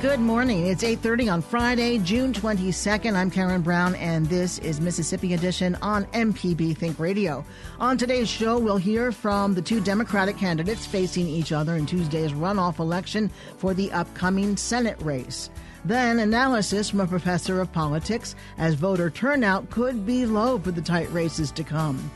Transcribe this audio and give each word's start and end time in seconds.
Good 0.00 0.20
morning. 0.20 0.68
It's 0.68 0.84
8:30 0.84 1.28
on 1.28 1.42
Friday, 1.42 1.98
June 1.98 2.32
22nd. 2.32 3.16
I'm 3.16 3.32
Karen 3.32 3.62
Brown 3.62 3.96
and 3.96 4.26
this 4.26 4.60
is 4.60 4.80
Mississippi 4.80 5.34
Edition 5.34 5.76
on 5.82 6.04
MPB 6.12 6.76
Think 6.76 7.00
Radio. 7.00 7.44
On 7.80 7.98
today's 7.98 8.28
show, 8.28 8.60
we'll 8.60 8.76
hear 8.76 9.10
from 9.10 9.54
the 9.54 9.60
two 9.60 9.80
Democratic 9.80 10.38
candidates 10.38 10.86
facing 10.86 11.26
each 11.26 11.50
other 11.50 11.74
in 11.74 11.84
Tuesday's 11.84 12.30
runoff 12.30 12.78
election 12.78 13.28
for 13.56 13.74
the 13.74 13.90
upcoming 13.90 14.56
Senate 14.56 15.02
race. 15.02 15.50
Then 15.84 16.20
analysis 16.20 16.88
from 16.88 17.00
a 17.00 17.06
professor 17.08 17.60
of 17.60 17.72
politics 17.72 18.36
as 18.56 18.74
voter 18.74 19.10
turnout 19.10 19.68
could 19.68 20.06
be 20.06 20.26
low 20.26 20.60
for 20.60 20.70
the 20.70 20.80
tight 20.80 21.12
races 21.12 21.50
to 21.50 21.64
come 21.64 22.08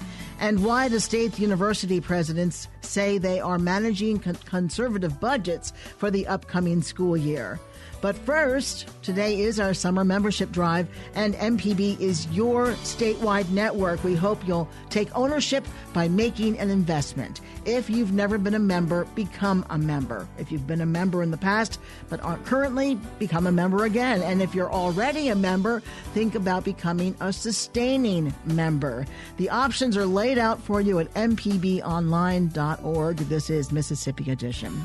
and 0.43 0.65
why 0.65 0.89
the 0.89 0.99
state 1.01 1.39
university 1.39 2.01
presidents 2.01 2.69
say 2.81 3.17
they 3.17 3.39
are 3.39 3.59
managing 3.59 4.19
con- 4.19 4.37
conservative 4.45 5.21
budgets 5.21 5.73
for 5.99 6.11
the 6.11 6.27
upcoming 6.27 6.83
school 6.83 7.17
year. 7.17 7.61
But 8.03 8.19
first, 8.19 8.89
today 9.03 9.41
is 9.43 9.61
our 9.61 9.73
summer 9.73 10.05
membership 10.05 10.51
drive, 10.51 10.89
and 11.15 11.37
MPB 11.37 12.01
is 12.01 12.27
your 12.33 12.73
statewide 12.83 13.49
network. 13.51 14.03
We 14.03 14.17
hope 14.17 14.45
you'll 14.45 14.69
take 14.91 15.17
ownership 15.17 15.65
by 15.93 16.09
making 16.09 16.59
an 16.59 16.69
investment. 16.69 17.43
If 17.65 17.89
you've 17.89 18.13
never 18.13 18.39
been 18.39 18.55
a 18.55 18.59
member, 18.59 19.05
become 19.15 19.65
a 19.71 19.79
member. 19.79 20.27
If 20.37 20.51
you've 20.51 20.67
been 20.67 20.81
a 20.81 20.87
member 20.87 21.23
in 21.23 21.31
the 21.31 21.37
past 21.37 21.79
but 22.09 22.21
aren't 22.23 22.45
currently, 22.45 22.99
become 23.21 23.47
a 23.47 23.53
member 23.53 23.85
again. 23.85 24.21
And 24.21 24.43
if 24.43 24.53
you're 24.53 24.73
already 24.73 25.29
a 25.29 25.37
member, 25.37 25.81
think 26.13 26.35
about 26.35 26.65
becoming 26.65 27.15
a 27.21 27.33
sustaining 27.33 28.35
member. 28.45 29.07
The 29.37 29.49
options 29.49 29.97
are 29.97 30.07
laid 30.07 30.39
out 30.39 30.61
for 30.61 30.81
you 30.81 30.99
at 30.99 31.15
mpbonline.org. 31.15 33.17
This 33.17 33.49
is 33.49 33.71
Mississippi 33.71 34.33
Edition 34.33 34.85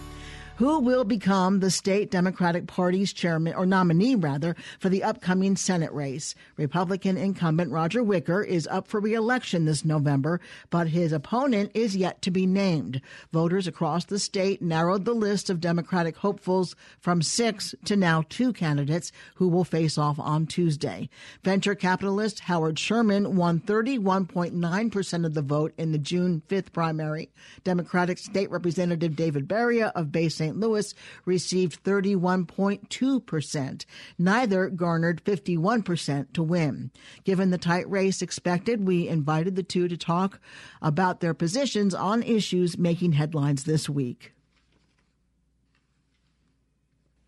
who 0.57 0.79
will 0.79 1.03
become 1.03 1.59
the 1.59 1.69
state 1.69 2.09
Democratic 2.09 2.65
Party's 2.65 3.13
chairman 3.13 3.53
or 3.53 3.65
nominee 3.65 4.15
rather 4.15 4.55
for 4.79 4.89
the 4.89 5.03
upcoming 5.03 5.55
Senate 5.55 5.91
race. 5.93 6.33
Republican 6.57 7.15
incumbent 7.15 7.71
Roger 7.71 8.01
Wicker 8.03 8.43
is 8.43 8.67
up 8.67 8.87
for 8.87 8.99
re-election 8.99 9.65
this 9.65 9.85
November, 9.85 10.41
but 10.69 10.87
his 10.87 11.11
opponent 11.11 11.71
is 11.73 11.95
yet 11.95 12.21
to 12.23 12.31
be 12.31 12.47
named. 12.47 13.01
Voters 13.31 13.67
across 13.67 14.05
the 14.05 14.17
state 14.17 14.61
narrowed 14.61 15.05
the 15.05 15.13
list 15.13 15.49
of 15.49 15.61
Democratic 15.61 16.17
hopefuls 16.17 16.75
from 16.99 17.21
6 17.21 17.75
to 17.85 17.95
now 17.95 18.23
2 18.29 18.51
candidates 18.53 19.11
who 19.35 19.47
will 19.47 19.63
face 19.63 19.97
off 19.97 20.17
on 20.19 20.47
Tuesday. 20.47 21.07
Venture 21.43 21.75
capitalist 21.75 22.39
Howard 22.41 22.79
Sherman 22.79 23.35
won 23.35 23.59
31.9% 23.59 25.25
of 25.25 25.33
the 25.35 25.41
vote 25.43 25.73
in 25.77 25.91
the 25.91 25.99
June 25.99 26.41
5th 26.47 26.71
primary. 26.71 27.29
Democratic 27.63 28.17
State 28.17 28.49
Representative 28.49 29.15
David 29.15 29.47
Baria 29.47 29.91
of 29.93 30.11
Bay 30.11 30.29
St. 30.29 30.46
St. 30.47 30.57
Louis 30.57 30.95
received 31.25 31.83
31.2%. 31.83 33.85
Neither 34.17 34.69
garnered 34.69 35.23
51% 35.23 36.33
to 36.33 36.43
win. 36.43 36.91
Given 37.25 37.49
the 37.49 37.57
tight 37.57 37.89
race 37.89 38.21
expected, 38.21 38.87
we 38.87 39.09
invited 39.09 39.57
the 39.57 39.63
two 39.63 39.89
to 39.89 39.97
talk 39.97 40.39
about 40.81 41.19
their 41.19 41.33
positions 41.33 41.93
on 41.93 42.23
issues 42.23 42.77
making 42.77 43.11
headlines 43.11 43.65
this 43.65 43.89
week. 43.89 44.31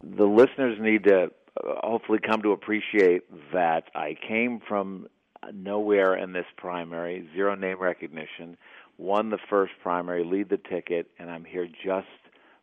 The 0.01 0.23
listeners 0.23 0.77
need 0.79 1.03
to 1.03 1.23
uh, 1.23 1.27
hopefully 1.83 2.19
come 2.25 2.41
to 2.43 2.53
appreciate 2.53 3.23
that 3.51 3.89
I 3.93 4.15
came 4.25 4.61
from 4.65 5.07
nowhere 5.53 6.15
in 6.15 6.31
this 6.31 6.45
primary, 6.55 7.27
zero 7.35 7.55
name 7.55 7.81
recognition, 7.81 8.55
won 8.97 9.29
the 9.29 9.39
first 9.49 9.73
primary, 9.83 10.23
lead 10.23 10.47
the 10.47 10.57
ticket, 10.57 11.11
and 11.19 11.29
I'm 11.29 11.43
here 11.43 11.67
just 11.83 12.07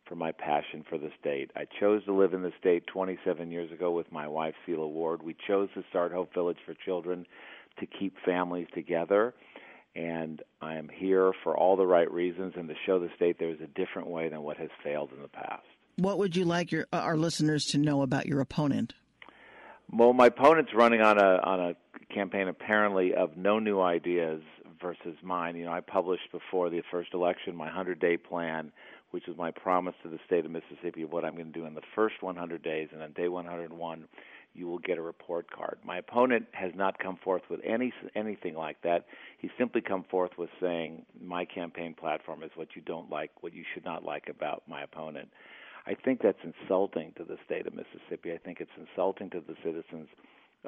for 0.08 0.14
my 0.14 0.32
passion 0.32 0.84
for 0.88 0.98
the 0.98 1.10
state. 1.20 1.50
I 1.56 1.66
chose 1.80 2.04
to 2.04 2.12
live 2.12 2.34
in 2.34 2.42
the 2.42 2.52
state 2.58 2.86
27 2.86 3.50
years 3.50 3.72
ago 3.72 3.90
with 3.90 4.10
my 4.12 4.28
wife, 4.28 4.54
Sela 4.66 4.88
Ward. 4.88 5.22
We 5.22 5.36
chose 5.46 5.68
to 5.74 5.82
start 5.90 6.12
Hope 6.12 6.32
Village 6.32 6.58
for 6.64 6.74
Children 6.84 7.26
to 7.80 7.86
keep 7.86 8.14
families 8.24 8.68
together. 8.74 9.34
And 9.94 10.42
I 10.60 10.74
am 10.74 10.88
here 10.88 11.32
for 11.42 11.56
all 11.56 11.76
the 11.76 11.86
right 11.86 12.10
reasons 12.10 12.52
and 12.56 12.68
to 12.68 12.74
show 12.84 12.98
the 12.98 13.08
state 13.16 13.38
there 13.38 13.50
is 13.50 13.60
a 13.60 13.66
different 13.66 14.08
way 14.08 14.28
than 14.28 14.42
what 14.42 14.58
has 14.58 14.68
failed 14.84 15.10
in 15.14 15.22
the 15.22 15.28
past. 15.28 15.64
What 15.96 16.18
would 16.18 16.36
you 16.36 16.44
like 16.44 16.70
your, 16.70 16.86
uh, 16.92 16.98
our 16.98 17.16
listeners 17.16 17.64
to 17.66 17.78
know 17.78 18.02
about 18.02 18.26
your 18.26 18.40
opponent? 18.40 18.92
Well, 19.90 20.12
my 20.12 20.26
opponent's 20.26 20.72
running 20.74 21.00
on 21.00 21.16
a 21.18 21.40
on 21.42 21.60
a 21.60 21.74
campaign 22.12 22.48
apparently 22.48 23.14
of 23.14 23.36
no 23.36 23.58
new 23.58 23.80
ideas 23.80 24.42
versus 24.82 25.16
mine. 25.22 25.56
You 25.56 25.64
know, 25.64 25.72
I 25.72 25.80
published 25.80 26.30
before 26.32 26.70
the 26.70 26.82
first 26.90 27.14
election 27.14 27.56
my 27.56 27.68
100-day 27.68 28.18
plan 28.18 28.72
which 29.10 29.28
is 29.28 29.36
my 29.36 29.50
promise 29.50 29.94
to 30.02 30.08
the 30.08 30.18
state 30.26 30.44
of 30.44 30.50
Mississippi 30.50 31.02
of 31.02 31.12
what 31.12 31.24
I'm 31.24 31.34
going 31.34 31.52
to 31.52 31.58
do 31.58 31.66
in 31.66 31.74
the 31.74 31.82
first 31.94 32.22
100 32.22 32.62
days, 32.62 32.88
and 32.92 33.02
on 33.02 33.12
day 33.12 33.28
101, 33.28 34.04
you 34.54 34.66
will 34.66 34.78
get 34.78 34.98
a 34.98 35.02
report 35.02 35.50
card. 35.50 35.78
My 35.84 35.98
opponent 35.98 36.46
has 36.52 36.72
not 36.74 36.98
come 36.98 37.18
forth 37.22 37.42
with 37.50 37.60
any 37.64 37.92
anything 38.14 38.54
like 38.54 38.80
that. 38.82 39.06
He's 39.38 39.50
simply 39.58 39.82
come 39.82 40.04
forth 40.10 40.32
with 40.38 40.50
saying 40.60 41.04
my 41.22 41.44
campaign 41.44 41.94
platform 41.94 42.42
is 42.42 42.50
what 42.54 42.68
you 42.74 42.82
don't 42.82 43.10
like, 43.10 43.30
what 43.42 43.52
you 43.52 43.64
should 43.74 43.84
not 43.84 44.04
like 44.04 44.28
about 44.28 44.62
my 44.66 44.82
opponent. 44.82 45.28
I 45.86 45.94
think 45.94 46.20
that's 46.22 46.38
insulting 46.42 47.12
to 47.16 47.24
the 47.24 47.36
state 47.44 47.66
of 47.66 47.74
Mississippi. 47.74 48.32
I 48.32 48.38
think 48.38 48.60
it's 48.60 48.70
insulting 48.76 49.30
to 49.30 49.40
the 49.40 49.54
citizens. 49.62 50.08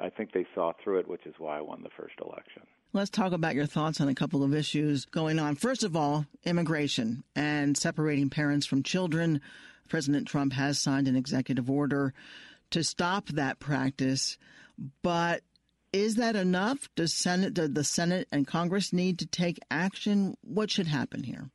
I 0.01 0.09
think 0.09 0.31
they 0.31 0.45
saw 0.55 0.71
through 0.81 0.99
it, 0.99 1.07
which 1.09 1.25
is 1.25 1.35
why 1.39 1.57
I 1.57 1.61
won 1.61 1.83
the 1.83 1.89
first 1.97 2.13
election. 2.21 2.63
Let's 2.91 3.11
talk 3.11 3.33
about 3.33 3.53
your 3.53 3.67
thoughts 3.67 4.01
on 4.01 4.07
a 4.07 4.15
couple 4.15 4.41
of 4.41 4.55
issues 4.55 5.05
going 5.05 5.37
on. 5.37 5.53
First 5.53 5.83
of 5.83 5.95
all, 5.95 6.25
immigration 6.43 7.23
and 7.35 7.77
separating 7.77 8.31
parents 8.31 8.65
from 8.65 8.81
children. 8.81 9.41
President 9.89 10.27
Trump 10.27 10.53
has 10.53 10.79
signed 10.79 11.07
an 11.07 11.15
executive 11.15 11.69
order 11.69 12.15
to 12.71 12.83
stop 12.83 13.27
that 13.27 13.59
practice, 13.59 14.39
but 15.03 15.43
is 15.93 16.15
that 16.15 16.35
enough? 16.35 16.89
Does 16.95 17.13
Senate, 17.13 17.53
does 17.53 17.73
the 17.73 17.83
Senate 17.83 18.27
and 18.31 18.47
Congress 18.47 18.91
need 18.91 19.19
to 19.19 19.27
take 19.27 19.59
action? 19.69 20.35
What 20.41 20.71
should 20.71 20.87
happen 20.87 21.21
here? 21.21 21.51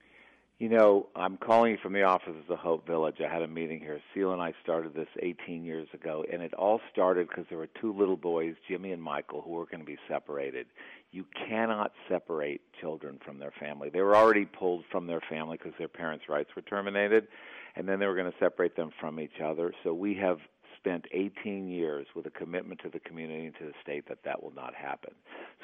You 0.60 0.68
know, 0.68 1.08
I'm 1.16 1.36
calling 1.36 1.72
you 1.72 1.78
from 1.82 1.94
the 1.94 2.04
office 2.04 2.36
of 2.40 2.46
the 2.48 2.56
Hope 2.56 2.86
Village. 2.86 3.16
I 3.20 3.32
had 3.32 3.42
a 3.42 3.48
meeting 3.48 3.80
here. 3.80 4.00
Seal 4.14 4.32
and 4.32 4.40
I 4.40 4.54
started 4.62 4.94
this 4.94 5.08
18 5.20 5.64
years 5.64 5.88
ago, 5.92 6.24
and 6.32 6.42
it 6.42 6.54
all 6.54 6.80
started 6.92 7.28
because 7.28 7.44
there 7.48 7.58
were 7.58 7.68
two 7.80 7.92
little 7.92 8.16
boys, 8.16 8.54
Jimmy 8.68 8.92
and 8.92 9.02
Michael, 9.02 9.42
who 9.42 9.50
were 9.50 9.66
going 9.66 9.80
to 9.80 9.84
be 9.84 9.98
separated. 10.08 10.66
You 11.14 11.24
cannot 11.48 11.92
separate 12.08 12.60
children 12.80 13.20
from 13.24 13.38
their 13.38 13.52
family. 13.60 13.88
They 13.88 14.00
were 14.00 14.16
already 14.16 14.46
pulled 14.46 14.84
from 14.90 15.06
their 15.06 15.20
family 15.30 15.56
because 15.56 15.74
their 15.78 15.86
parents' 15.86 16.28
rights 16.28 16.50
were 16.56 16.62
terminated, 16.62 17.28
and 17.76 17.88
then 17.88 18.00
they 18.00 18.06
were 18.06 18.16
going 18.16 18.32
to 18.32 18.38
separate 18.40 18.74
them 18.74 18.90
from 19.00 19.20
each 19.20 19.40
other. 19.40 19.72
So 19.84 19.94
we 19.94 20.16
have 20.16 20.38
spent 20.76 21.04
18 21.12 21.68
years 21.68 22.08
with 22.16 22.26
a 22.26 22.30
commitment 22.30 22.80
to 22.82 22.88
the 22.88 22.98
community 22.98 23.46
and 23.46 23.54
to 23.60 23.66
the 23.66 23.74
state 23.80 24.08
that 24.08 24.24
that 24.24 24.42
will 24.42 24.52
not 24.56 24.74
happen. 24.74 25.12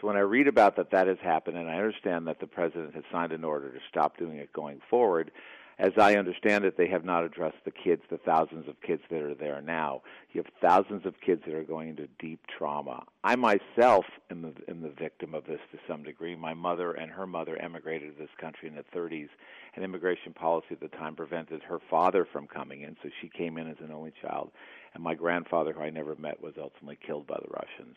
So 0.00 0.06
when 0.06 0.16
I 0.16 0.20
read 0.20 0.46
about 0.46 0.76
that 0.76 0.92
that 0.92 1.08
has 1.08 1.18
happened, 1.20 1.56
and 1.56 1.68
I 1.68 1.74
understand 1.74 2.28
that 2.28 2.38
the 2.38 2.46
president 2.46 2.94
has 2.94 3.02
signed 3.10 3.32
an 3.32 3.42
order 3.42 3.72
to 3.72 3.80
stop 3.88 4.18
doing 4.18 4.36
it 4.36 4.52
going 4.52 4.80
forward, 4.88 5.32
as 5.80 5.92
I 5.96 6.16
understand 6.16 6.66
it, 6.66 6.76
they 6.76 6.88
have 6.88 7.06
not 7.06 7.24
addressed 7.24 7.64
the 7.64 7.70
kids, 7.70 8.02
the 8.10 8.18
thousands 8.18 8.68
of 8.68 8.80
kids 8.82 9.02
that 9.10 9.22
are 9.22 9.34
there 9.34 9.62
now. 9.62 10.02
You 10.32 10.42
have 10.42 10.52
thousands 10.60 11.06
of 11.06 11.14
kids 11.24 11.42
that 11.46 11.54
are 11.54 11.64
going 11.64 11.88
into 11.88 12.06
deep 12.18 12.40
trauma. 12.46 13.04
I 13.24 13.36
myself 13.36 14.04
am 14.30 14.42
the, 14.42 14.52
am 14.68 14.82
the 14.82 14.90
victim 14.90 15.34
of 15.34 15.46
this 15.46 15.60
to 15.72 15.78
some 15.88 16.02
degree. 16.02 16.36
My 16.36 16.52
mother 16.52 16.92
and 16.92 17.10
her 17.10 17.26
mother 17.26 17.56
emigrated 17.56 18.14
to 18.14 18.22
this 18.22 18.30
country 18.38 18.68
in 18.68 18.74
the 18.74 18.84
30s, 18.94 19.30
and 19.74 19.84
immigration 19.84 20.32
policy 20.32 20.68
at 20.72 20.80
the 20.80 20.88
time 20.88 21.14
prevented 21.14 21.62
her 21.62 21.78
father 21.90 22.26
from 22.30 22.46
coming 22.46 22.82
in, 22.82 22.96
so 23.02 23.08
she 23.20 23.28
came 23.28 23.58
in 23.58 23.68
as 23.68 23.76
an 23.80 23.92
only 23.92 24.12
child. 24.22 24.50
And 24.94 25.02
my 25.02 25.14
grandfather, 25.14 25.72
who 25.72 25.82
I 25.82 25.90
never 25.90 26.16
met, 26.16 26.42
was 26.42 26.54
ultimately 26.58 26.98
killed 27.06 27.26
by 27.26 27.38
the 27.40 27.52
Russians. 27.52 27.96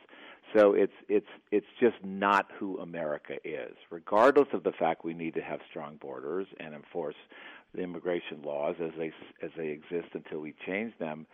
So 0.55 0.73
it's 0.73 0.93
it's 1.09 1.27
it's 1.51 1.65
just 1.79 1.95
not 2.03 2.51
who 2.59 2.77
America 2.79 3.35
is. 3.43 3.75
Regardless 3.89 4.49
of 4.53 4.63
the 4.63 4.71
fact 4.71 5.03
we 5.03 5.13
need 5.13 5.33
to 5.33 5.41
have 5.41 5.59
strong 5.69 5.97
borders 5.97 6.47
and 6.59 6.75
enforce 6.75 7.15
the 7.73 7.81
immigration 7.81 8.43
laws 8.43 8.75
as 8.79 8.91
they 8.97 9.11
as 9.41 9.49
they 9.57 9.69
exist 9.69 10.13
until 10.13 10.39
we 10.39 10.53
change 10.65 10.93
them, 10.99 11.25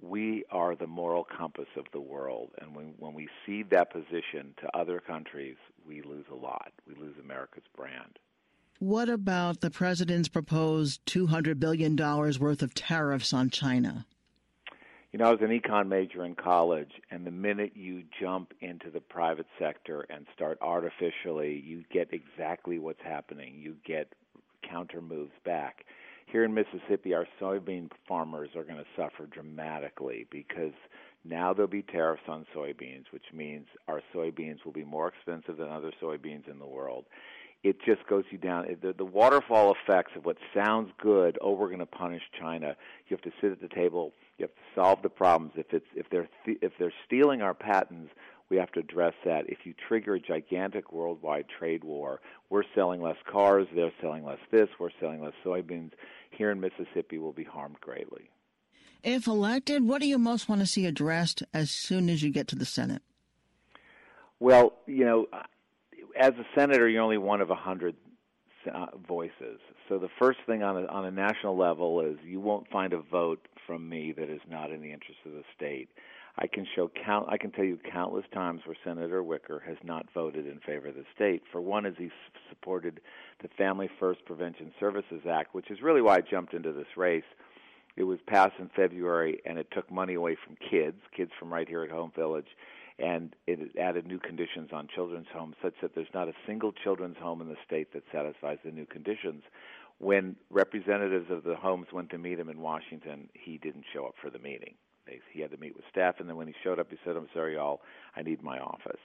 we 0.00 0.44
are 0.50 0.74
the 0.74 0.86
moral 0.86 1.24
compass 1.24 1.68
of 1.76 1.84
the 1.92 2.00
world, 2.00 2.50
and 2.60 2.74
when 2.74 2.94
when 2.98 3.14
we 3.14 3.28
cede 3.44 3.70
that 3.70 3.92
position 3.92 4.54
to 4.60 4.76
other 4.76 5.00
countries, 5.00 5.56
we 5.86 6.02
lose 6.02 6.26
a 6.30 6.34
lot. 6.34 6.72
We 6.88 6.94
lose 6.94 7.16
America's 7.22 7.64
brand. 7.76 8.18
What 8.80 9.08
about 9.08 9.60
the 9.60 9.70
president's 9.70 10.28
proposed 10.28 11.06
$200 11.06 11.60
billion 11.60 11.96
worth 11.96 12.60
of 12.60 12.74
tariffs 12.74 13.32
on 13.32 13.48
China? 13.50 14.04
You 15.12 15.18
know, 15.18 15.26
I 15.26 15.30
was 15.30 15.42
an 15.42 15.56
econ 15.56 15.86
major 15.86 16.24
in 16.24 16.34
college, 16.34 16.90
and 17.08 17.24
the 17.24 17.30
minute 17.30 17.72
you 17.76 18.02
jump 18.20 18.52
into 18.60 18.90
the 18.90 19.00
private 19.00 19.46
sector 19.60 20.04
and 20.10 20.26
start 20.34 20.58
artificially, 20.60 21.62
you 21.64 21.84
get 21.92 22.08
exactly 22.12 22.80
what's 22.80 23.00
happening. 23.00 23.54
You 23.56 23.76
get 23.86 24.12
counter 24.68 25.00
moves 25.00 25.32
back. 25.44 25.84
Here 26.26 26.42
in 26.42 26.52
Mississippi, 26.52 27.14
our 27.14 27.28
soybean 27.40 27.90
farmers 28.08 28.50
are 28.56 28.64
going 28.64 28.78
to 28.78 28.86
suffer 28.96 29.26
dramatically 29.26 30.26
because 30.32 30.72
now 31.24 31.54
there'll 31.54 31.70
be 31.70 31.82
tariffs 31.82 32.24
on 32.26 32.44
soybeans, 32.54 33.04
which 33.12 33.32
means 33.32 33.66
our 33.86 34.02
soybeans 34.12 34.64
will 34.64 34.72
be 34.72 34.84
more 34.84 35.06
expensive 35.06 35.58
than 35.58 35.68
other 35.68 35.92
soybeans 36.02 36.50
in 36.50 36.58
the 36.58 36.66
world 36.66 37.04
it 37.64 37.78
just 37.84 38.06
goes 38.06 38.24
you 38.30 38.36
down. 38.36 38.66
The, 38.82 38.92
the 38.92 39.06
waterfall 39.06 39.74
effects 39.74 40.12
of 40.14 40.26
what 40.26 40.36
sounds 40.54 40.92
good. 41.00 41.38
Oh, 41.40 41.52
we're 41.52 41.68
going 41.68 41.78
to 41.78 41.86
punish 41.86 42.22
China. 42.38 42.76
You 43.08 43.16
have 43.16 43.22
to 43.22 43.32
sit 43.40 43.50
at 43.50 43.60
the 43.60 43.74
table. 43.74 44.12
You 44.36 44.44
have 44.44 44.54
to 44.54 44.60
solve 44.80 45.02
the 45.02 45.08
problems. 45.08 45.54
If 45.56 45.72
it's 45.72 45.86
if 45.96 46.06
they're 46.10 46.28
th- 46.44 46.58
if 46.60 46.72
they're 46.78 46.92
stealing 47.06 47.40
our 47.40 47.54
patents, 47.54 48.12
we 48.50 48.58
have 48.58 48.70
to 48.72 48.80
address 48.80 49.14
that. 49.24 49.48
If 49.48 49.58
you 49.64 49.72
trigger 49.88 50.14
a 50.14 50.20
gigantic 50.20 50.92
worldwide 50.92 51.46
trade 51.58 51.84
war, 51.84 52.20
we're 52.50 52.64
selling 52.74 53.00
less 53.00 53.16
cars. 53.30 53.66
They're 53.74 53.92
selling 54.02 54.24
less 54.24 54.38
this. 54.52 54.68
We're 54.78 54.90
selling 55.00 55.22
less 55.22 55.32
soybeans. 55.44 55.92
Here 56.30 56.50
in 56.50 56.60
Mississippi, 56.60 57.16
will 57.16 57.32
be 57.32 57.44
harmed 57.44 57.80
greatly. 57.80 58.28
If 59.02 59.26
elected, 59.26 59.86
what 59.86 60.02
do 60.02 60.08
you 60.08 60.18
most 60.18 60.48
want 60.48 60.60
to 60.60 60.66
see 60.66 60.84
addressed 60.84 61.42
as 61.54 61.70
soon 61.70 62.10
as 62.10 62.22
you 62.22 62.30
get 62.30 62.48
to 62.48 62.56
the 62.56 62.66
Senate? 62.66 63.02
Well, 64.40 64.74
you 64.86 65.04
know, 65.04 65.26
as 66.18 66.32
a 66.34 66.44
senator, 66.58 66.88
you're 66.88 67.02
only 67.02 67.18
one 67.18 67.40
of 67.40 67.50
a 67.50 67.54
hundred 67.54 67.96
uh, 68.72 68.86
voices. 69.06 69.60
So 69.88 69.98
the 69.98 70.08
first 70.18 70.38
thing 70.46 70.62
on 70.62 70.84
a, 70.84 70.86
on 70.86 71.04
a 71.04 71.10
national 71.10 71.56
level 71.56 72.00
is 72.00 72.16
you 72.24 72.40
won't 72.40 72.68
find 72.70 72.92
a 72.92 73.00
vote 73.00 73.46
from 73.66 73.88
me 73.88 74.12
that 74.16 74.30
is 74.30 74.40
not 74.48 74.70
in 74.70 74.80
the 74.80 74.92
interest 74.92 75.20
of 75.26 75.32
the 75.32 75.42
state. 75.56 75.88
I 76.36 76.46
can 76.48 76.66
show 76.74 76.90
count. 77.04 77.28
I 77.30 77.36
can 77.36 77.52
tell 77.52 77.64
you 77.64 77.78
countless 77.92 78.24
times 78.32 78.62
where 78.64 78.76
Senator 78.84 79.22
Wicker 79.22 79.62
has 79.66 79.76
not 79.84 80.06
voted 80.12 80.46
in 80.46 80.58
favor 80.60 80.88
of 80.88 80.96
the 80.96 81.04
state. 81.14 81.42
For 81.52 81.60
one, 81.60 81.86
is 81.86 81.94
he 81.96 82.10
supported 82.48 83.00
the 83.40 83.48
Family 83.56 83.88
First 84.00 84.24
Prevention 84.24 84.72
Services 84.80 85.22
Act, 85.30 85.54
which 85.54 85.70
is 85.70 85.80
really 85.80 86.02
why 86.02 86.16
I 86.16 86.20
jumped 86.22 86.54
into 86.54 86.72
this 86.72 86.96
race. 86.96 87.24
It 87.96 88.02
was 88.02 88.18
passed 88.26 88.54
in 88.58 88.68
February, 88.74 89.40
and 89.46 89.58
it 89.58 89.68
took 89.70 89.88
money 89.92 90.14
away 90.14 90.36
from 90.44 90.56
kids, 90.68 90.98
kids 91.16 91.30
from 91.38 91.52
right 91.52 91.68
here 91.68 91.84
at 91.84 91.90
Hope 91.90 92.16
Village, 92.16 92.48
and 92.98 93.34
it 93.46 93.76
added 93.78 94.06
new 94.06 94.18
conditions 94.18 94.70
on 94.72 94.88
children's 94.94 95.26
homes 95.32 95.56
such 95.62 95.74
that 95.82 95.94
there's 95.94 96.06
not 96.14 96.28
a 96.28 96.34
single 96.46 96.72
children's 96.72 97.16
home 97.16 97.40
in 97.40 97.48
the 97.48 97.56
state 97.66 97.92
that 97.92 98.04
satisfies 98.12 98.58
the 98.64 98.70
new 98.70 98.86
conditions. 98.86 99.42
When 99.98 100.36
representatives 100.50 101.30
of 101.30 101.44
the 101.44 101.56
homes 101.56 101.88
went 101.92 102.10
to 102.10 102.18
meet 102.18 102.38
him 102.38 102.48
in 102.48 102.60
Washington, 102.60 103.28
he 103.32 103.58
didn't 103.58 103.84
show 103.92 104.06
up 104.06 104.14
for 104.20 104.30
the 104.30 104.38
meeting. 104.38 104.74
He 105.32 105.40
had 105.40 105.50
to 105.50 105.56
meet 105.58 105.76
with 105.76 105.84
staff, 105.90 106.16
and 106.18 106.28
then 106.28 106.36
when 106.36 106.46
he 106.46 106.54
showed 106.62 106.78
up, 106.78 106.88
he 106.90 106.96
said, 107.04 107.16
I'm 107.16 107.28
sorry, 107.34 107.54
y'all, 107.54 107.80
I 108.16 108.22
need 108.22 108.42
my 108.42 108.58
office. 108.58 109.00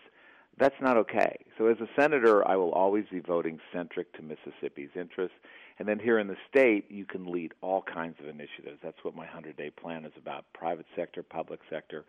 That's 0.58 0.76
not 0.82 0.98
okay. 0.98 1.38
So, 1.58 1.68
as 1.68 1.78
a 1.80 1.88
senator, 2.00 2.46
I 2.48 2.56
will 2.56 2.72
always 2.72 3.06
be 3.12 3.20
voting 3.20 3.60
centric 3.74 4.14
to 4.14 4.22
Mississippi's 4.22 4.90
interests. 4.96 5.38
And 5.80 5.88
then 5.88 5.98
here 5.98 6.20
in 6.20 6.28
the 6.28 6.36
state, 6.50 6.92
you 6.92 7.06
can 7.06 7.32
lead 7.32 7.54
all 7.62 7.82
kinds 7.82 8.16
of 8.20 8.28
initiatives. 8.28 8.80
That's 8.84 9.02
what 9.04 9.16
my 9.16 9.24
100 9.24 9.56
day 9.56 9.70
plan 9.70 10.04
is 10.04 10.12
about 10.18 10.46
private 10.54 10.86
sector, 10.96 11.24
public 11.24 11.62
sector 11.70 12.04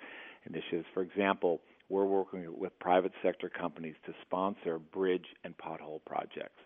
initiatives. 0.44 0.86
For 0.92 1.02
example, 1.02 1.60
we're 1.88 2.04
working 2.04 2.46
with 2.58 2.76
private 2.80 3.12
sector 3.22 3.48
companies 3.48 3.94
to 4.06 4.14
sponsor 4.22 4.78
bridge 4.78 5.26
and 5.44 5.56
pothole 5.56 6.00
projects. 6.04 6.58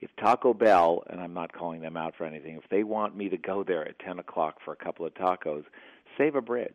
If 0.00 0.10
Taco 0.16 0.54
Bell, 0.54 1.02
and 1.08 1.20
I'm 1.20 1.34
not 1.34 1.52
calling 1.52 1.82
them 1.82 1.96
out 1.96 2.14
for 2.16 2.24
anything, 2.24 2.56
if 2.56 2.68
they 2.70 2.84
want 2.84 3.16
me 3.16 3.28
to 3.28 3.36
go 3.36 3.62
there 3.62 3.86
at 3.86 3.98
10 3.98 4.18
o'clock 4.18 4.56
for 4.64 4.72
a 4.72 4.76
couple 4.76 5.04
of 5.06 5.14
tacos, 5.14 5.64
save 6.16 6.34
a 6.34 6.40
bridge. 6.40 6.72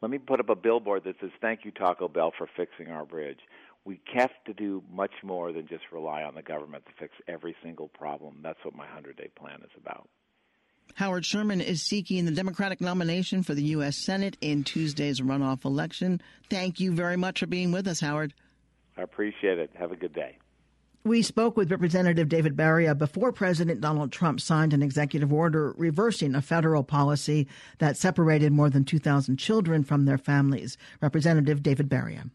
Let 0.00 0.10
me 0.10 0.18
put 0.18 0.38
up 0.38 0.50
a 0.50 0.54
billboard 0.54 1.04
that 1.04 1.16
says, 1.20 1.30
Thank 1.40 1.64
you, 1.64 1.70
Taco 1.70 2.08
Bell, 2.08 2.32
for 2.36 2.48
fixing 2.56 2.88
our 2.88 3.04
bridge. 3.04 3.38
We 3.84 4.00
have 4.14 4.30
to 4.46 4.54
do 4.54 4.82
much 4.90 5.12
more 5.22 5.52
than 5.52 5.66
just 5.66 5.84
rely 5.92 6.22
on 6.22 6.34
the 6.34 6.42
government 6.42 6.86
to 6.86 6.92
fix 6.98 7.14
every 7.28 7.54
single 7.62 7.88
problem. 7.88 8.38
That's 8.42 8.58
what 8.64 8.74
my 8.74 8.84
100 8.84 9.16
day 9.16 9.30
plan 9.36 9.60
is 9.62 9.70
about. 9.76 10.08
Howard 10.94 11.26
Sherman 11.26 11.60
is 11.60 11.82
seeking 11.82 12.24
the 12.24 12.30
Democratic 12.30 12.80
nomination 12.80 13.42
for 13.42 13.54
the 13.54 13.64
U.S. 13.64 13.96
Senate 13.96 14.36
in 14.40 14.64
Tuesday's 14.64 15.20
runoff 15.20 15.64
election. 15.64 16.20
Thank 16.48 16.78
you 16.78 16.92
very 16.92 17.16
much 17.16 17.40
for 17.40 17.46
being 17.46 17.72
with 17.72 17.88
us, 17.88 18.00
Howard. 18.00 18.32
I 18.96 19.02
appreciate 19.02 19.58
it. 19.58 19.70
Have 19.74 19.92
a 19.92 19.96
good 19.96 20.12
day. 20.12 20.38
We 21.02 21.20
spoke 21.20 21.56
with 21.56 21.70
Representative 21.70 22.30
David 22.30 22.56
Baria 22.56 22.96
before 22.96 23.32
President 23.32 23.80
Donald 23.80 24.10
Trump 24.10 24.40
signed 24.40 24.72
an 24.72 24.82
executive 24.82 25.32
order 25.32 25.74
reversing 25.76 26.34
a 26.34 26.40
federal 26.40 26.82
policy 26.82 27.46
that 27.78 27.98
separated 27.98 28.52
more 28.52 28.70
than 28.70 28.84
2,000 28.84 29.36
children 29.36 29.84
from 29.84 30.06
their 30.06 30.16
families. 30.16 30.78
Representative 31.02 31.62
David 31.62 31.90
Baria. 31.90 32.30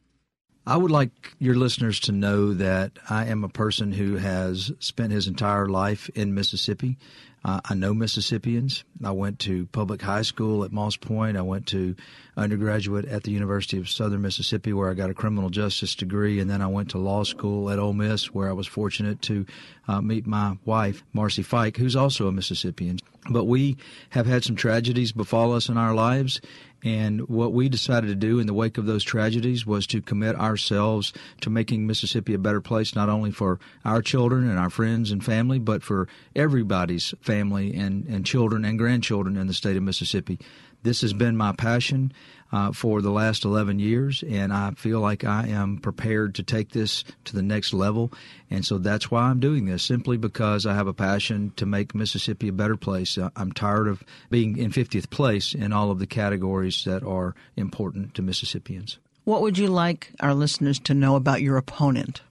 I 0.66 0.78
would 0.78 0.92
like 0.92 1.34
your 1.40 1.56
listeners 1.56 2.00
to 2.02 2.12
know 2.12 2.54
that 2.54 2.92
I 3.10 3.26
am 3.26 3.44
a 3.44 3.50
person 3.50 3.92
who 3.92 4.18
has 4.18 4.72
spent 4.80 5.12
his 5.12 5.28
entire 5.28 5.68
life 5.68 6.10
in 6.10 6.36
Mississippi. 6.36 6.98
Uh, 7.44 7.62
I 7.64 7.74
know 7.74 7.94
Mississippians. 7.94 8.84
I 9.04 9.12
went 9.12 9.40
to 9.40 9.66
public 9.68 10.02
high 10.02 10.24
school 10.24 10.66
at 10.66 10.74
Moss 10.74 10.98
Point. 10.98 11.38
I 11.38 11.42
went 11.42 11.68
to 11.68 11.96
undergraduate 12.36 13.06
at 13.06 13.24
the 13.24 13.32
University 13.32 13.78
of 13.78 13.90
Southern 13.90 14.22
Mississippi, 14.22 14.74
where 14.74 14.90
I 14.90 14.94
got 14.94 15.10
a 15.10 15.14
criminal 15.14 15.50
justice 15.50 15.96
degree, 15.96 16.42
and 16.42 16.50
then 16.50 16.62
I 16.62 16.68
went 16.68 16.90
to 16.92 16.98
law 16.98 17.24
school 17.24 17.70
at 17.70 17.80
Ole 17.80 17.94
Miss, 17.94 18.34
where 18.34 18.50
I 18.50 18.54
was 18.54 18.68
fortunate 18.68 19.22
to 19.24 19.46
uh, 19.88 20.02
meet 20.02 20.28
my 20.28 20.58
wife, 20.66 21.04
Marcy 21.14 21.42
Fike, 21.42 21.78
who's 21.78 21.96
also 21.96 22.28
a 22.28 22.32
Mississippian. 22.32 23.00
But 23.30 23.46
we 23.46 23.78
have 24.10 24.26
had 24.26 24.44
some 24.44 24.56
tragedies 24.56 25.14
befall 25.14 25.54
us 25.54 25.70
in 25.70 25.78
our 25.78 25.94
lives, 25.94 26.42
and 26.84 27.28
what 27.28 27.54
we 27.54 27.70
decided 27.70 28.08
to 28.08 28.16
do 28.16 28.40
in 28.40 28.48
the 28.48 28.54
wake 28.54 28.78
of 28.78 28.86
those 28.86 29.04
tragedies 29.04 29.66
was 29.66 29.86
to 29.88 30.02
commit 30.02 30.36
ourselves 30.36 31.14
to 31.42 31.50
making 31.50 31.86
Mississippi 31.86 32.34
a 32.34 32.40
better 32.40 32.62
place, 32.62 32.96
not 32.96 33.10
only 33.10 33.32
for 33.32 33.60
our 33.84 34.02
children 34.02 34.50
and 34.50 34.58
our 34.58 34.70
friends 34.70 35.12
and 35.12 35.24
family, 35.24 35.60
but 35.60 35.84
for 35.84 36.08
everybody's 36.36 37.14
family 37.22 37.74
and, 37.74 38.06
and 38.06 38.26
children 38.26 38.64
and 38.64 38.80
grandchildren 38.80 39.36
in 39.36 39.48
the 39.48 39.54
state 39.54 39.76
of 39.76 39.84
Mississippi. 39.84 40.40
This 40.84 41.02
has 41.02 41.12
been 41.12 41.36
my 41.36 41.52
passion 41.52 42.14
uh, 42.52 42.72
for 42.72 43.02
the 43.02 43.12
last 43.12 43.46
11 43.46 43.80
years, 43.80 44.24
and 44.28 44.52
I 44.52 44.72
feel 44.72 45.00
like 45.00 45.24
I 45.24 45.48
am 45.48 45.78
prepared 45.78 46.36
to 46.36 46.44
take 46.44 46.70
this 46.70 47.04
to 47.26 47.36
the 47.36 47.42
next 47.42 47.74
level. 47.74 48.12
And 48.50 48.66
so 48.66 48.78
that's 48.78 49.12
why 49.12 49.24
I'm 49.24 49.40
doing 49.40 49.66
this, 49.66 49.84
simply 49.84 50.18
because 50.18 50.66
I 50.66 50.74
have 50.74 50.88
a 50.88 50.94
passion 50.94 51.54
to 51.58 51.66
make 51.66 51.94
Mississippi 51.94 52.48
a 52.48 52.54
better 52.54 52.78
place. 52.78 53.18
Uh, 53.18 53.30
I'm 53.36 53.52
tired 53.52 53.88
of 53.88 54.04
being 54.30 54.58
in 54.58 54.72
50th 54.72 55.10
place 55.10 55.54
in 55.54 55.72
all 55.72 55.92
of 55.92 56.00
the 56.00 56.08
categories 56.08 56.84
that 56.86 57.04
are 57.04 57.36
important 57.56 58.16
to 58.16 58.22
Mississippians. 58.22 58.98
What 59.26 59.42
would 59.42 59.58
you 59.58 59.68
like 59.68 60.12
our 60.20 60.34
listeners 60.34 60.80
to 60.80 60.94
know 60.94 61.16
about 61.16 61.42
your 61.42 61.58
opponent? 61.58 62.22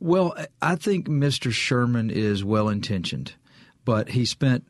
Well, 0.00 0.36
I 0.60 0.76
think 0.76 1.08
Mr. 1.08 1.52
Sherman 1.52 2.10
is 2.10 2.44
well 2.44 2.68
intentioned, 2.68 3.34
but 3.84 4.10
he 4.10 4.24
spent 4.24 4.64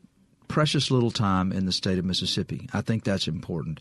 precious 0.47 0.89
little 0.91 1.11
time 1.11 1.51
in 1.51 1.65
the 1.65 1.71
state 1.71 1.97
of 1.97 2.05
Mississippi. 2.05 2.69
I 2.73 2.81
think 2.81 3.03
that's 3.03 3.27
important. 3.27 3.79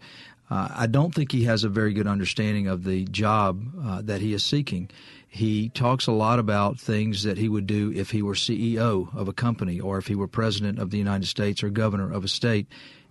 Uh, 0.49 0.69
I 0.71 0.87
don't 0.87 1.15
think 1.15 1.33
he 1.33 1.45
has 1.45 1.65
a 1.65 1.69
very 1.69 1.93
good 1.93 2.07
understanding 2.07 2.69
of 2.69 2.85
the 2.85 3.05
job 3.07 3.65
uh, 3.83 4.03
that 4.03 4.21
he 4.21 4.33
is 4.33 4.45
seeking. 4.45 4.91
He 5.29 5.69
talks 5.71 6.07
a 6.07 6.13
lot 6.13 6.39
about 6.39 6.79
things 6.79 7.25
that 7.25 7.37
he 7.37 7.49
would 7.49 7.67
do 7.67 7.93
if 7.95 8.11
he 8.11 8.23
were 8.23 8.35
CEO 8.35 9.15
of 9.15 9.29
a 9.29 9.33
company 9.33 9.81
or 9.81 9.99
if 9.99 10.07
he 10.07 10.15
were 10.15 10.29
president 10.29 10.79
of 10.79 10.91
the 10.91 10.99
United 10.99 11.27
States 11.27 11.63
or 11.63 11.69
governor 11.69 12.13
of 12.13 12.25
a 12.25 12.29
state. 12.29 12.67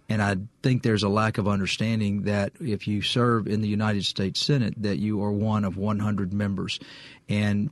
And 0.07 0.21
I 0.21 0.37
think 0.61 0.83
there's 0.83 1.03
a 1.03 1.09
lack 1.09 1.37
of 1.37 1.47
understanding 1.47 2.23
that 2.23 2.53
if 2.59 2.87
you 2.87 3.01
serve 3.01 3.47
in 3.47 3.61
the 3.61 3.67
United 3.67 4.05
States 4.05 4.39
Senate, 4.39 4.75
that 4.81 4.99
you 4.99 5.21
are 5.23 5.31
one 5.31 5.65
of 5.65 5.77
100 5.77 6.31
members. 6.31 6.79
And 7.27 7.69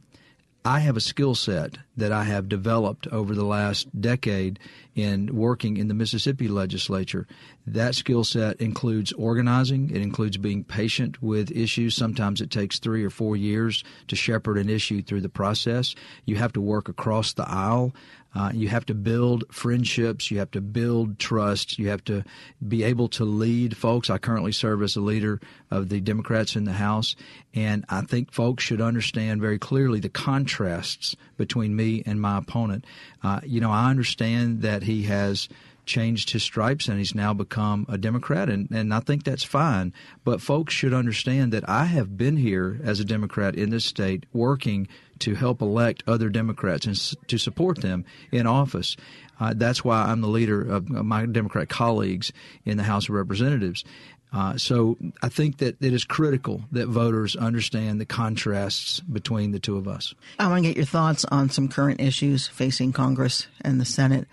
I 0.65 0.79
have 0.79 0.95
a 0.95 1.01
skill 1.01 1.35
set 1.35 1.77
that 1.97 2.13
I 2.13 2.23
have 2.23 2.47
developed 2.47 3.05
over 3.07 3.35
the 3.35 3.43
last 3.43 3.99
decade 3.99 4.59
in 4.95 5.35
working 5.35 5.75
in 5.75 5.89
the 5.89 5.93
Mississippi 5.93 6.47
legislature. 6.47 7.27
That 7.67 7.95
skill 7.95 8.23
set 8.23 8.61
includes 8.61 9.11
organizing, 9.11 9.89
it 9.89 10.01
includes 10.01 10.37
being 10.37 10.63
patient 10.63 11.21
with 11.21 11.51
issues. 11.51 11.95
Sometimes 11.95 12.39
it 12.39 12.49
takes 12.49 12.79
three 12.79 13.03
or 13.03 13.09
four 13.09 13.35
years 13.35 13.83
to 14.07 14.15
shepherd 14.15 14.57
an 14.57 14.69
issue 14.69 15.01
through 15.01 15.21
the 15.21 15.27
process. 15.27 15.95
You 16.25 16.37
have 16.37 16.53
to 16.53 16.61
work 16.61 16.87
across 16.87 17.33
the 17.33 17.49
aisle. 17.49 17.93
Uh, 18.35 18.51
you 18.53 18.67
have 18.67 18.85
to 18.87 18.93
build 18.93 19.43
friendships. 19.51 20.31
You 20.31 20.39
have 20.39 20.51
to 20.51 20.61
build 20.61 21.19
trust. 21.19 21.77
You 21.77 21.89
have 21.89 22.03
to 22.05 22.23
be 22.67 22.83
able 22.83 23.07
to 23.09 23.25
lead 23.25 23.77
folks. 23.77 24.09
I 24.09 24.17
currently 24.17 24.51
serve 24.51 24.81
as 24.81 24.95
a 24.95 25.01
leader 25.01 25.39
of 25.69 25.89
the 25.89 26.01
Democrats 26.01 26.55
in 26.55 26.63
the 26.63 26.73
House, 26.73 27.15
and 27.53 27.85
I 27.89 28.01
think 28.01 28.31
folks 28.31 28.63
should 28.63 28.81
understand 28.81 29.41
very 29.41 29.59
clearly 29.59 29.99
the 29.99 30.09
contrasts 30.09 31.15
between 31.37 31.75
me 31.75 32.03
and 32.05 32.19
my 32.19 32.37
opponent. 32.37 32.85
Uh, 33.21 33.41
you 33.43 33.61
know, 33.61 33.71
I 33.71 33.89
understand 33.89 34.61
that 34.61 34.83
he 34.83 35.03
has 35.03 35.47
changed 35.85 36.29
his 36.29 36.43
stripes 36.43 36.87
and 36.87 36.97
he's 36.97 37.13
now 37.15 37.33
become 37.33 37.85
a 37.89 37.97
Democrat, 37.97 38.49
and, 38.49 38.69
and 38.71 38.93
I 38.93 38.99
think 38.99 39.23
that's 39.23 39.43
fine. 39.43 39.93
But 40.23 40.41
folks 40.41 40.73
should 40.73 40.93
understand 40.93 41.51
that 41.53 41.67
I 41.67 41.85
have 41.85 42.17
been 42.17 42.37
here 42.37 42.79
as 42.83 42.99
a 42.99 43.05
Democrat 43.05 43.55
in 43.55 43.69
this 43.69 43.85
state 43.85 44.25
working 44.31 44.87
to 45.19 45.35
help 45.35 45.61
elect 45.61 46.03
other 46.07 46.29
Democrats 46.29 46.85
and 46.85 46.95
s- 46.95 47.15
to 47.27 47.37
support 47.37 47.81
them 47.81 48.05
in 48.31 48.47
office. 48.47 48.95
Uh, 49.39 49.53
that's 49.55 49.83
why 49.83 50.03
I'm 50.03 50.21
the 50.21 50.27
leader 50.27 50.61
of 50.61 50.89
my 50.89 51.25
Democrat 51.25 51.69
colleagues 51.69 52.31
in 52.65 52.77
the 52.77 52.83
House 52.83 53.05
of 53.09 53.15
Representatives. 53.15 53.83
Uh, 54.31 54.57
so 54.57 54.97
I 55.21 55.29
think 55.29 55.57
that 55.59 55.77
it 55.79 55.93
is 55.93 56.05
critical 56.05 56.63
that 56.71 56.87
voters 56.87 57.35
understand 57.35 58.01
the 58.01 58.05
contrasts 58.05 58.99
between 59.01 59.51
the 59.51 59.59
two 59.59 59.77
of 59.77 59.87
us. 59.87 60.15
I 60.39 60.47
want 60.47 60.63
to 60.63 60.69
get 60.69 60.77
your 60.77 60.87
thoughts 60.87 61.23
on 61.25 61.49
some 61.49 61.67
current 61.67 62.01
issues 62.01 62.47
facing 62.47 62.93
Congress 62.93 63.45
and 63.61 63.79
the 63.79 63.85
Senate 63.85 64.27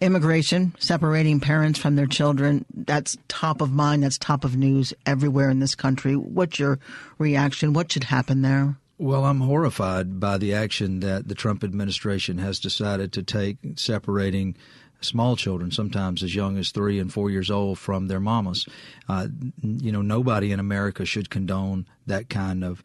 immigration, 0.00 0.74
separating 0.78 1.38
parents 1.40 1.78
from 1.78 1.94
their 1.96 2.06
children, 2.06 2.64
that's 2.74 3.16
top 3.28 3.60
of 3.60 3.72
mind, 3.72 4.02
that's 4.02 4.18
top 4.18 4.44
of 4.44 4.56
news 4.56 4.92
everywhere 5.06 5.48
in 5.48 5.60
this 5.60 5.74
country. 5.76 6.14
What's 6.16 6.58
your 6.58 6.78
reaction? 7.18 7.72
What 7.72 7.92
should 7.92 8.04
happen 8.04 8.42
there? 8.42 8.76
Well, 8.98 9.24
I'm 9.24 9.40
horrified 9.40 10.20
by 10.20 10.38
the 10.38 10.54
action 10.54 11.00
that 11.00 11.26
the 11.26 11.34
Trump 11.34 11.64
administration 11.64 12.38
has 12.38 12.60
decided 12.60 13.12
to 13.12 13.22
take 13.22 13.56
separating 13.76 14.56
small 15.00 15.34
children, 15.34 15.70
sometimes 15.70 16.22
as 16.22 16.34
young 16.34 16.56
as 16.56 16.70
three 16.70 16.98
and 16.98 17.12
four 17.12 17.30
years 17.30 17.50
old, 17.50 17.78
from 17.78 18.06
their 18.06 18.20
mamas. 18.20 18.66
Uh, 19.08 19.28
you 19.62 19.90
know, 19.90 20.02
nobody 20.02 20.52
in 20.52 20.60
America 20.60 21.04
should 21.04 21.30
condone 21.30 21.86
that 22.06 22.28
kind 22.28 22.62
of 22.62 22.82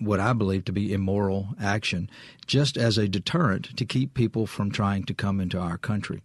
what 0.00 0.18
I 0.18 0.32
believe 0.32 0.64
to 0.64 0.72
be 0.72 0.92
immoral 0.92 1.48
action, 1.60 2.10
just 2.46 2.76
as 2.76 2.96
a 2.98 3.06
deterrent 3.06 3.76
to 3.76 3.84
keep 3.84 4.14
people 4.14 4.46
from 4.46 4.70
trying 4.70 5.04
to 5.04 5.14
come 5.14 5.40
into 5.40 5.58
our 5.58 5.78
country. 5.78 6.22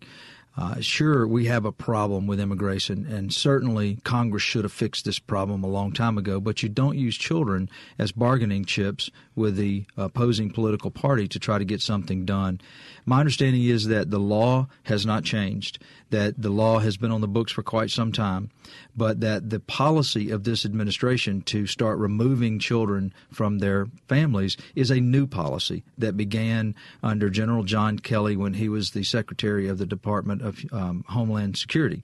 Uh, 0.58 0.80
sure, 0.80 1.28
we 1.28 1.46
have 1.46 1.66
a 1.66 1.72
problem 1.72 2.28
with 2.28 2.40
immigration, 2.40 3.06
and 3.06 3.34
certainly 3.34 3.98
Congress 4.06 4.44
should 4.44 4.64
have 4.64 4.72
fixed 4.72 5.04
this 5.04 5.20
problem 5.20 5.64
a 5.64 5.68
long 5.68 5.92
time 5.92 6.18
ago. 6.18 6.40
But 6.40 6.64
you 6.64 6.70
don't 6.70 6.98
use 6.98 7.18
children 7.18 7.70
as 8.00 8.14
bargaining 8.14 8.64
chips 8.64 9.12
with 9.36 9.58
the 9.58 9.86
opposing 9.98 10.50
political 10.50 10.92
party 10.92 11.28
to 11.28 11.40
try 11.40 11.58
to 11.58 11.66
get 11.66 11.82
something 11.82 12.24
done. 12.24 12.62
My 13.06 13.20
understanding 13.20 13.64
is 13.64 13.88
that 13.88 14.10
the 14.10 14.20
law 14.20 14.68
has 14.84 15.06
not 15.06 15.26
changed, 15.26 15.80
that 16.10 16.42
the 16.42 16.50
law 16.50 16.80
has 16.80 16.96
been 16.96 17.12
on 17.12 17.22
the 17.22 17.28
books 17.28 17.52
for 17.52 17.62
quite 17.62 17.92
some 17.92 18.12
time, 18.12 18.50
but 18.96 19.20
that 19.20 19.50
the 19.50 19.60
policy 19.60 20.32
of 20.32 20.44
this 20.44 20.66
administration 20.66 21.42
to 21.42 21.68
start 21.68 22.00
removing 22.00 22.60
children 22.60 23.14
from 23.32 23.60
their 23.60 23.88
families 24.08 24.56
is 24.74 24.90
a 24.90 25.02
new 25.02 25.28
policy 25.28 25.84
that 25.98 26.16
began 26.16 26.74
under 27.04 27.30
General 27.30 27.64
John 27.64 28.00
Kelly 28.00 28.38
when 28.38 28.54
he 28.54 28.70
was 28.70 28.92
the 28.92 29.04
Secretary 29.04 29.68
of 29.68 29.78
the 29.78 29.86
Department 29.86 30.42
of 30.46 30.64
um, 30.72 31.04
Homeland 31.08 31.58
Security. 31.58 32.02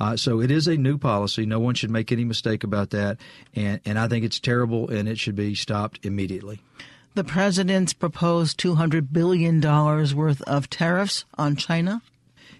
Uh, 0.00 0.16
so 0.16 0.40
it 0.40 0.50
is 0.50 0.66
a 0.68 0.76
new 0.76 0.98
policy. 0.98 1.44
No 1.44 1.58
one 1.58 1.74
should 1.74 1.90
make 1.90 2.12
any 2.12 2.24
mistake 2.24 2.62
about 2.62 2.90
that. 2.90 3.18
And, 3.54 3.80
and 3.84 3.98
I 3.98 4.08
think 4.08 4.24
it's 4.24 4.38
terrible 4.38 4.88
and 4.88 5.08
it 5.08 5.18
should 5.18 5.34
be 5.34 5.54
stopped 5.54 6.04
immediately. 6.04 6.60
The 7.14 7.24
president's 7.24 7.92
proposed 7.92 8.60
$200 8.60 9.12
billion 9.12 9.60
worth 9.60 10.42
of 10.42 10.70
tariffs 10.70 11.24
on 11.36 11.56
China. 11.56 12.02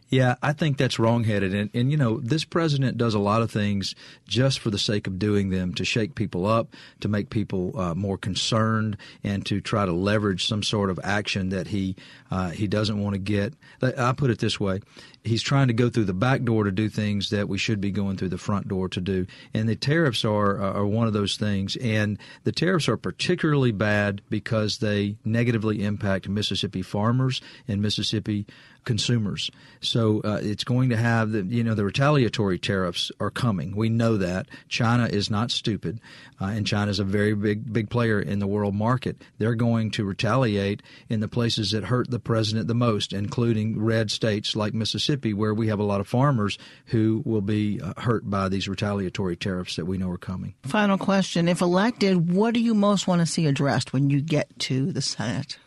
Yeah, 0.09 0.37
I 0.43 0.55
think 0.55 0.79
that's 0.79 0.99
wrongheaded. 0.99 1.55
And, 1.55 1.71
and, 1.75 1.91
you 1.91 1.99
know, 1.99 2.19
this 2.21 2.45
president 2.45 2.97
does 2.97 3.15
a 3.15 3.19
lot 3.19 3.43
of 3.43 3.51
things 3.51 3.95
just 4.27 4.59
for 4.59 4.71
the 4.71 4.79
sake 4.79 5.07
of 5.07 5.19
doing 5.19 5.51
them 5.51 5.75
to 5.75 5.85
shake 5.85 6.15
people 6.15 6.47
up, 6.47 6.75
to 7.01 7.09
make 7.09 7.29
people 7.29 7.79
uh, 7.79 7.95
more 7.95 8.17
concerned, 8.17 8.97
and 9.23 9.45
to 9.47 9.61
try 9.61 9.85
to 9.85 9.93
leverage 9.93 10.47
some 10.47 10.63
sort 10.63 10.89
of 10.89 10.99
action 11.05 11.51
that 11.51 11.69
he 11.69 11.95
uh, 12.31 12.51
he 12.51 12.67
doesn't 12.67 13.03
want 13.03 13.15
to 13.15 13.19
get. 13.19 13.55
I 13.83 14.13
put 14.13 14.31
it 14.31 14.39
this 14.39 14.59
way 14.59 14.81
he's 15.29 15.43
trying 15.43 15.69
to 15.69 15.75
go 15.75 15.89
through 15.89 16.05
the 16.05 16.15
back 16.15 16.43
door 16.43 16.65
to 16.65 16.71
do 16.71 16.89
things 16.89 17.31
that 17.31 17.49
we 17.49 17.59
should 17.59 17.81
be 17.81 17.91
going 17.91 18.17
through 18.17 18.31
the 18.31 18.39
front 18.39 18.69
door 18.69 18.89
to 18.89 19.01
do. 19.01 19.27
And 19.55 19.69
the 19.69 19.77
tariffs 19.77 20.25
are 20.25 20.61
are 20.61 20.87
one 20.87 21.07
of 21.07 21.13
those 21.13 21.37
things. 21.37 21.77
And 21.77 22.19
the 22.45 22.53
tariffs 22.53 22.89
are 22.89 22.97
particularly 22.97 23.73
bad 23.73 24.23
because 24.29 24.79
they 24.79 25.17
negatively 25.25 25.85
impact 25.85 26.29
Mississippi 26.29 26.83
farmers 26.83 27.41
and 27.67 27.83
Mississippi 27.83 28.47
consumers. 28.89 29.51
So 29.83 30.23
uh, 30.25 30.41
it's 30.43 30.65
going 30.65 30.89
to 30.89 30.97
have 30.97 31.31
the 31.31 31.43
you 31.43 31.63
know 31.63 31.75
the 31.75 31.85
retaliatory 31.85 32.59
tariffs 32.59 33.13
are 33.21 33.31
coming. 33.31 33.77
We 33.77 33.91
know 33.91 34.17
that 34.17 34.49
China 34.71 35.05
is 35.05 35.29
not 35.29 35.51
stupid, 35.51 36.01
uh, 36.41 36.47
and 36.47 36.67
China 36.67 36.91
is 36.91 36.99
a 36.99 37.05
very 37.05 37.35
big 37.35 37.71
big 37.71 37.91
player 37.91 38.19
in 38.19 38.39
the 38.39 38.47
world 38.47 38.75
market. 38.75 39.21
They're 39.37 39.55
going 39.55 39.91
to 39.91 40.07
retaliate 40.07 40.83
in 41.11 41.21
the 41.21 41.29
places 41.29 41.73
that 41.73 41.85
hurt 41.85 42.11
the 42.11 42.19
president 42.19 42.67
the 42.67 42.75
most, 42.75 43.13
including 43.13 43.79
red 43.79 44.11
states 44.11 44.57
like 44.57 44.73
Mississippi, 44.73 45.35
where 45.35 45.53
we 45.53 45.69
have 45.69 45.81
a 45.81 45.85
lot 45.85 46.01
of 46.01 46.09
farmers 46.09 46.57
who 46.87 47.23
will 47.27 47.43
be 47.43 47.79
uh, 47.83 47.93
hurt 47.99 48.29
by 48.31 48.49
these 48.49 48.69
retaliatory 48.69 49.37
tariffs 49.37 49.77
that 49.77 49.85
we 49.85 49.99
know 49.99 50.09
are 50.11 50.17
coming. 50.17 50.55
Final 50.63 50.97
question: 50.97 51.47
If 51.47 51.61
elected, 51.61 52.33
what 52.33 52.55
do 52.55 52.61
you 52.61 52.75
most 52.75 53.07
want 53.07 53.21
to 53.21 53.27
see 53.27 53.45
addressed 53.47 53.93
when 53.93 54.09
you 54.09 54.23
get 54.23 54.59
to 54.61 54.93
the 54.93 55.03
Senate? 55.03 55.59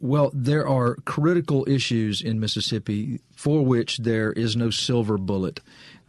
Well, 0.00 0.30
there 0.34 0.68
are 0.68 0.96
critical 1.04 1.66
issues 1.68 2.20
in 2.20 2.38
Mississippi 2.38 3.20
for 3.34 3.64
which 3.64 3.98
there 3.98 4.32
is 4.32 4.56
no 4.56 4.70
silver 4.70 5.16
bullet. 5.16 5.60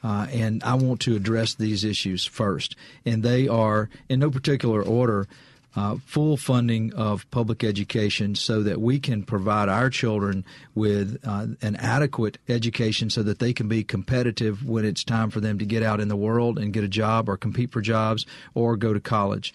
Uh, 0.03 0.27
and 0.31 0.63
I 0.63 0.75
want 0.75 1.01
to 1.01 1.15
address 1.15 1.55
these 1.55 1.83
issues 1.83 2.25
first. 2.25 2.75
And 3.05 3.23
they 3.23 3.47
are, 3.47 3.89
in 4.09 4.19
no 4.19 4.29
particular 4.29 4.81
order, 4.81 5.27
uh, 5.75 5.97
full 6.05 6.37
funding 6.37 6.91
of 6.95 7.29
public 7.29 7.63
education 7.63 8.33
so 8.33 8.63
that 8.63 8.81
we 8.81 8.99
can 8.99 9.21
provide 9.21 9.69
our 9.69 9.91
children 9.91 10.43
with 10.73 11.19
uh, 11.23 11.45
an 11.61 11.75
adequate 11.75 12.39
education 12.49 13.11
so 13.11 13.21
that 13.21 13.37
they 13.37 13.53
can 13.53 13.67
be 13.67 13.83
competitive 13.83 14.67
when 14.67 14.85
it's 14.85 15.03
time 15.03 15.29
for 15.29 15.39
them 15.39 15.59
to 15.59 15.65
get 15.65 15.83
out 15.83 15.99
in 15.99 16.07
the 16.07 16.15
world 16.15 16.57
and 16.57 16.73
get 16.73 16.83
a 16.83 16.87
job 16.87 17.29
or 17.29 17.37
compete 17.37 17.71
for 17.71 17.81
jobs 17.81 18.25
or 18.55 18.75
go 18.75 18.91
to 18.91 18.99
college. 18.99 19.53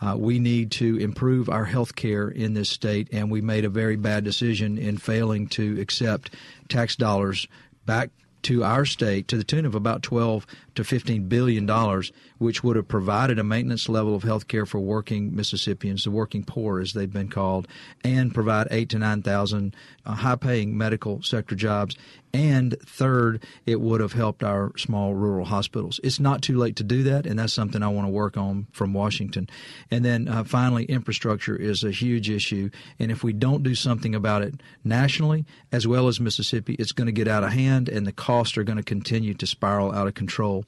Uh, 0.00 0.16
we 0.18 0.38
need 0.38 0.70
to 0.72 0.96
improve 0.98 1.48
our 1.48 1.64
health 1.64 1.94
care 1.94 2.28
in 2.28 2.54
this 2.54 2.68
state, 2.68 3.08
and 3.12 3.30
we 3.30 3.40
made 3.40 3.64
a 3.64 3.70
very 3.70 3.96
bad 3.96 4.24
decision 4.24 4.76
in 4.76 4.98
failing 4.98 5.46
to 5.48 5.80
accept 5.80 6.34
tax 6.68 6.96
dollars 6.96 7.46
back 7.86 8.10
to 8.42 8.62
our 8.62 8.84
state 8.84 9.26
to 9.28 9.36
the 9.36 9.44
tune 9.44 9.64
of 9.64 9.74
about 9.74 10.02
12 10.02 10.46
to 10.74 10.84
15 10.84 11.28
billion 11.28 11.64
dollars, 11.64 12.12
which 12.44 12.62
would 12.62 12.76
have 12.76 12.86
provided 12.86 13.38
a 13.38 13.42
maintenance 13.42 13.88
level 13.88 14.14
of 14.14 14.22
health 14.22 14.48
care 14.48 14.66
for 14.66 14.78
working 14.78 15.34
Mississippians, 15.34 16.04
the 16.04 16.10
working 16.10 16.44
poor 16.44 16.78
as 16.78 16.92
they've 16.92 17.10
been 17.10 17.30
called, 17.30 17.66
and 18.04 18.34
provide 18.34 18.68
eight 18.70 18.90
to 18.90 18.98
9,000 18.98 19.74
uh, 20.04 20.14
high-paying 20.14 20.76
medical 20.76 21.22
sector 21.22 21.54
jobs. 21.54 21.96
And 22.34 22.76
third, 22.84 23.44
it 23.64 23.80
would 23.80 24.00
have 24.00 24.12
helped 24.12 24.42
our 24.42 24.76
small 24.76 25.14
rural 25.14 25.46
hospitals. 25.46 26.00
It's 26.02 26.18
not 26.18 26.42
too 26.42 26.58
late 26.58 26.74
to 26.76 26.84
do 26.84 27.04
that, 27.04 27.26
and 27.26 27.38
that's 27.38 27.52
something 27.52 27.80
I 27.80 27.88
want 27.88 28.08
to 28.08 28.12
work 28.12 28.36
on 28.36 28.66
from 28.72 28.92
Washington. 28.92 29.48
And 29.90 30.04
then 30.04 30.26
uh, 30.26 30.42
finally, 30.42 30.84
infrastructure 30.84 31.54
is 31.54 31.84
a 31.84 31.92
huge 31.92 32.28
issue, 32.28 32.70
and 32.98 33.12
if 33.12 33.22
we 33.22 33.32
don't 33.32 33.62
do 33.62 33.76
something 33.76 34.16
about 34.16 34.42
it 34.42 34.60
nationally 34.82 35.46
as 35.70 35.86
well 35.86 36.08
as 36.08 36.18
Mississippi, 36.18 36.74
it's 36.74 36.90
going 36.90 37.06
to 37.06 37.12
get 37.12 37.28
out 37.28 37.44
of 37.44 37.52
hand, 37.52 37.88
and 37.88 38.04
the 38.04 38.12
costs 38.12 38.58
are 38.58 38.64
going 38.64 38.78
to 38.78 38.82
continue 38.82 39.34
to 39.34 39.46
spiral 39.46 39.94
out 39.94 40.08
of 40.08 40.14
control. 40.14 40.64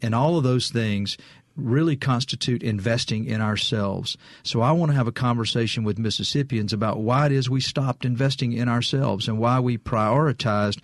And 0.00 0.14
all 0.14 0.38
of 0.38 0.44
those 0.44 0.70
things 0.70 1.17
really 1.56 1.96
constitute 1.96 2.62
investing 2.62 3.24
in 3.24 3.40
ourselves. 3.40 4.16
So 4.44 4.60
I 4.60 4.72
want 4.72 4.92
to 4.92 4.96
have 4.96 5.08
a 5.08 5.12
conversation 5.12 5.82
with 5.82 5.98
Mississippians 5.98 6.72
about 6.72 7.00
why 7.00 7.26
it 7.26 7.32
is 7.32 7.50
we 7.50 7.60
stopped 7.60 8.04
investing 8.04 8.52
in 8.52 8.68
ourselves 8.68 9.28
and 9.28 9.38
why 9.38 9.58
we 9.58 9.76
prioritized 9.76 10.78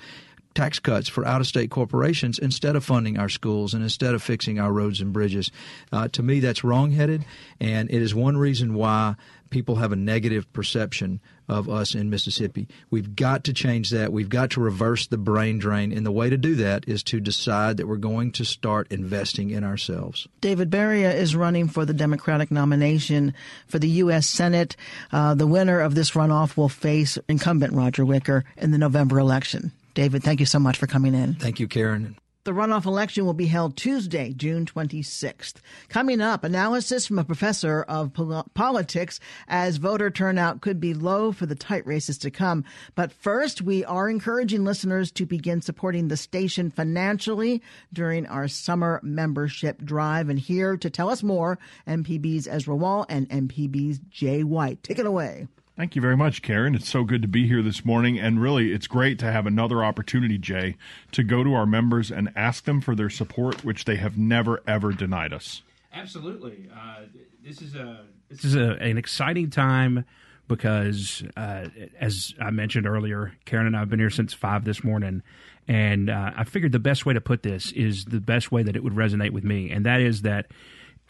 tax 0.54 0.78
cuts 0.78 1.08
for 1.08 1.26
out 1.26 1.40
of 1.40 1.46
state 1.46 1.70
corporations 1.70 2.38
instead 2.38 2.76
of 2.76 2.84
funding 2.84 3.18
our 3.18 3.28
schools 3.28 3.74
and 3.74 3.82
instead 3.82 4.14
of 4.14 4.22
fixing 4.22 4.58
our 4.58 4.72
roads 4.72 5.00
and 5.00 5.12
bridges. 5.12 5.50
Uh, 5.92 6.08
to 6.08 6.22
me, 6.22 6.40
that's 6.40 6.64
wrongheaded, 6.64 7.24
and 7.60 7.90
it 7.90 8.00
is 8.02 8.14
one 8.14 8.36
reason 8.36 8.74
why 8.74 9.16
people 9.54 9.76
have 9.76 9.92
a 9.92 9.96
negative 9.96 10.52
perception 10.52 11.20
of 11.48 11.68
us 11.68 11.94
in 11.94 12.10
Mississippi. 12.10 12.66
We've 12.90 13.14
got 13.14 13.44
to 13.44 13.52
change 13.52 13.90
that. 13.90 14.12
We've 14.12 14.28
got 14.28 14.50
to 14.50 14.60
reverse 14.60 15.06
the 15.06 15.16
brain 15.16 15.58
drain. 15.58 15.92
And 15.92 16.04
the 16.04 16.10
way 16.10 16.28
to 16.28 16.36
do 16.36 16.56
that 16.56 16.88
is 16.88 17.04
to 17.04 17.20
decide 17.20 17.76
that 17.76 17.86
we're 17.86 17.96
going 17.96 18.32
to 18.32 18.44
start 18.44 18.90
investing 18.90 19.50
in 19.50 19.62
ourselves. 19.62 20.26
David 20.40 20.70
Baria 20.70 21.14
is 21.14 21.36
running 21.36 21.68
for 21.68 21.84
the 21.84 21.94
Democratic 21.94 22.50
nomination 22.50 23.32
for 23.68 23.78
the 23.78 23.88
U.S. 23.88 24.26
Senate. 24.26 24.74
Uh, 25.12 25.34
the 25.34 25.46
winner 25.46 25.78
of 25.78 25.94
this 25.94 26.12
runoff 26.12 26.56
will 26.56 26.68
face 26.68 27.16
incumbent 27.28 27.74
Roger 27.74 28.04
Wicker 28.04 28.44
in 28.56 28.72
the 28.72 28.78
November 28.78 29.20
election. 29.20 29.70
David, 29.94 30.22
thank 30.22 30.40
you 30.40 30.46
so 30.46 30.58
much 30.58 30.76
for 30.76 30.86
coming 30.86 31.14
in. 31.14 31.34
Thank 31.34 31.60
you, 31.60 31.68
Karen. 31.68 32.16
The 32.44 32.52
runoff 32.52 32.84
election 32.84 33.24
will 33.24 33.32
be 33.32 33.46
held 33.46 33.74
Tuesday, 33.74 34.34
June 34.34 34.66
26th. 34.66 35.54
Coming 35.88 36.20
up, 36.20 36.44
analysis 36.44 37.06
from 37.06 37.18
a 37.18 37.24
professor 37.24 37.84
of 37.84 38.12
pol- 38.12 38.44
politics 38.52 39.18
as 39.48 39.78
voter 39.78 40.10
turnout 40.10 40.60
could 40.60 40.78
be 40.78 40.92
low 40.92 41.32
for 41.32 41.46
the 41.46 41.54
tight 41.54 41.86
races 41.86 42.18
to 42.18 42.30
come. 42.30 42.62
But 42.94 43.12
first, 43.12 43.62
we 43.62 43.82
are 43.86 44.10
encouraging 44.10 44.62
listeners 44.62 45.10
to 45.12 45.24
begin 45.24 45.62
supporting 45.62 46.08
the 46.08 46.18
station 46.18 46.70
financially 46.70 47.62
during 47.94 48.26
our 48.26 48.46
summer 48.46 49.00
membership 49.02 49.82
drive. 49.82 50.28
And 50.28 50.38
here 50.38 50.76
to 50.76 50.90
tell 50.90 51.08
us 51.08 51.22
more, 51.22 51.58
MPB's 51.88 52.46
Ezra 52.46 52.76
Wall 52.76 53.06
and 53.08 53.26
MPB's 53.30 54.00
Jay 54.10 54.44
White. 54.44 54.82
Take 54.82 54.98
it 54.98 55.06
away. 55.06 55.48
Thank 55.76 55.96
you 55.96 56.02
very 56.02 56.16
much, 56.16 56.40
Karen. 56.40 56.76
It's 56.76 56.88
so 56.88 57.02
good 57.02 57.20
to 57.22 57.28
be 57.28 57.48
here 57.48 57.60
this 57.60 57.84
morning. 57.84 58.16
And 58.16 58.40
really, 58.40 58.72
it's 58.72 58.86
great 58.86 59.18
to 59.18 59.32
have 59.32 59.44
another 59.44 59.84
opportunity, 59.84 60.38
Jay, 60.38 60.76
to 61.10 61.24
go 61.24 61.42
to 61.42 61.52
our 61.54 61.66
members 61.66 62.12
and 62.12 62.30
ask 62.36 62.64
them 62.64 62.80
for 62.80 62.94
their 62.94 63.10
support, 63.10 63.64
which 63.64 63.84
they 63.84 63.96
have 63.96 64.16
never, 64.16 64.62
ever 64.68 64.92
denied 64.92 65.32
us. 65.32 65.62
Absolutely. 65.92 66.68
Uh, 66.72 67.06
this 67.42 67.60
is, 67.60 67.74
a, 67.74 68.04
this 68.28 68.44
is 68.44 68.54
a, 68.54 68.74
an 68.74 68.98
exciting 68.98 69.50
time 69.50 70.04
because, 70.46 71.24
uh, 71.36 71.66
as 72.00 72.34
I 72.40 72.50
mentioned 72.50 72.86
earlier, 72.86 73.32
Karen 73.44 73.66
and 73.66 73.74
I 73.74 73.80
have 73.80 73.90
been 73.90 73.98
here 73.98 74.10
since 74.10 74.32
5 74.32 74.64
this 74.64 74.84
morning. 74.84 75.24
And 75.66 76.08
uh, 76.08 76.30
I 76.36 76.44
figured 76.44 76.70
the 76.70 76.78
best 76.78 77.04
way 77.04 77.14
to 77.14 77.20
put 77.20 77.42
this 77.42 77.72
is 77.72 78.04
the 78.04 78.20
best 78.20 78.52
way 78.52 78.62
that 78.62 78.76
it 78.76 78.84
would 78.84 78.94
resonate 78.94 79.30
with 79.30 79.42
me. 79.42 79.70
And 79.72 79.84
that 79.86 80.00
is 80.00 80.22
that 80.22 80.46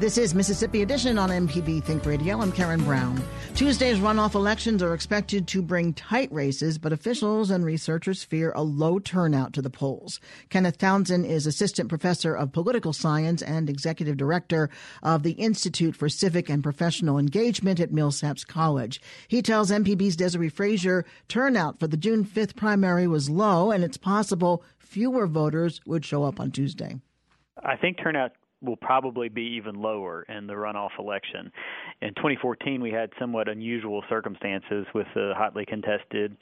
This 0.00 0.16
is 0.16 0.34
Mississippi 0.34 0.80
Edition 0.80 1.18
on 1.18 1.28
MPB 1.28 1.84
Think 1.84 2.06
Radio. 2.06 2.40
I'm 2.40 2.52
Karen 2.52 2.82
Brown. 2.82 3.22
Tuesday's 3.54 3.98
runoff 3.98 4.34
elections 4.34 4.82
are 4.82 4.94
expected 4.94 5.46
to 5.48 5.60
bring 5.60 5.92
tight 5.92 6.32
races, 6.32 6.78
but 6.78 6.94
officials 6.94 7.50
and 7.50 7.66
researchers 7.66 8.24
fear 8.24 8.50
a 8.56 8.62
low 8.62 8.98
turnout 8.98 9.52
to 9.52 9.60
the 9.60 9.68
polls. 9.68 10.18
Kenneth 10.48 10.78
Townsend 10.78 11.26
is 11.26 11.46
assistant 11.46 11.90
professor 11.90 12.34
of 12.34 12.50
political 12.50 12.94
science 12.94 13.42
and 13.42 13.68
executive 13.68 14.16
director 14.16 14.70
of 15.02 15.22
the 15.22 15.32
Institute 15.32 15.94
for 15.94 16.08
Civic 16.08 16.48
and 16.48 16.62
Professional 16.62 17.18
Engagement 17.18 17.78
at 17.78 17.92
Millsaps 17.92 18.46
College. 18.46 19.02
He 19.28 19.42
tells 19.42 19.70
MPB's 19.70 20.16
Desare 20.16 20.50
Frazier 20.50 21.04
turnout 21.28 21.78
for 21.78 21.88
the 21.88 21.98
June 21.98 22.24
5th 22.24 22.56
primary 22.56 23.06
was 23.06 23.28
low, 23.28 23.70
and 23.70 23.84
it's 23.84 23.98
possible 23.98 24.64
fewer 24.78 25.26
voters 25.26 25.82
would 25.84 26.06
show 26.06 26.24
up 26.24 26.40
on 26.40 26.52
Tuesday. 26.52 27.02
I 27.62 27.76
think 27.76 27.98
turnout 28.02 28.32
will 28.62 28.76
probably 28.76 29.28
be 29.28 29.42
even 29.42 29.74
lower 29.74 30.22
in 30.24 30.46
the 30.46 30.52
runoff 30.52 30.90
election. 30.98 31.50
In 32.02 32.14
2014, 32.14 32.80
we 32.80 32.90
had 32.90 33.10
somewhat 33.18 33.48
unusual 33.48 34.02
circumstances 34.08 34.86
with 34.94 35.06
the 35.14 35.32
hotly 35.36 35.64
contested 35.64 36.36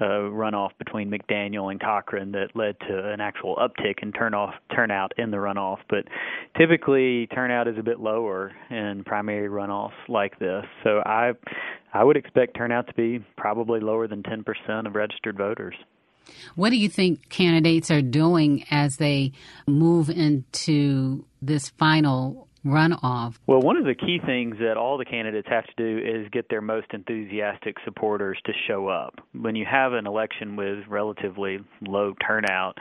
uh, 0.00 0.04
runoff 0.04 0.70
between 0.78 1.10
McDaniel 1.10 1.70
and 1.70 1.80
Cochran 1.80 2.32
that 2.32 2.48
led 2.54 2.78
to 2.80 3.12
an 3.12 3.20
actual 3.20 3.56
uptick 3.56 4.02
in 4.02 4.12
turnoff 4.12 4.52
turnout 4.74 5.12
in 5.18 5.30
the 5.30 5.36
runoff. 5.36 5.78
But 5.88 6.04
typically, 6.56 7.26
turnout 7.28 7.68
is 7.68 7.76
a 7.78 7.82
bit 7.82 8.00
lower 8.00 8.52
in 8.70 9.02
primary 9.04 9.48
runoffs 9.48 9.90
like 10.08 10.38
this. 10.38 10.64
So 10.84 11.02
I 11.04 11.32
I 11.92 12.04
would 12.04 12.16
expect 12.16 12.56
turnout 12.56 12.86
to 12.88 12.94
be 12.94 13.24
probably 13.36 13.80
lower 13.80 14.06
than 14.06 14.22
10% 14.22 14.86
of 14.86 14.94
registered 14.94 15.38
voters. 15.38 15.74
What 16.54 16.70
do 16.70 16.76
you 16.76 16.88
think 16.88 17.28
candidates 17.28 17.90
are 17.90 18.02
doing 18.02 18.64
as 18.70 18.96
they 18.96 19.32
move 19.66 20.10
into 20.10 21.24
this 21.40 21.70
final 21.70 22.48
runoff? 22.64 23.36
Well, 23.46 23.60
one 23.60 23.76
of 23.76 23.84
the 23.84 23.94
key 23.94 24.18
things 24.24 24.56
that 24.58 24.76
all 24.76 24.98
the 24.98 25.04
candidates 25.04 25.48
have 25.48 25.64
to 25.64 25.72
do 25.76 25.98
is 25.98 26.28
get 26.30 26.48
their 26.48 26.60
most 26.60 26.88
enthusiastic 26.92 27.76
supporters 27.84 28.38
to 28.46 28.52
show 28.66 28.88
up. 28.88 29.14
When 29.32 29.56
you 29.56 29.64
have 29.70 29.92
an 29.92 30.06
election 30.06 30.56
with 30.56 30.86
relatively 30.88 31.58
low 31.80 32.14
turnout, 32.26 32.78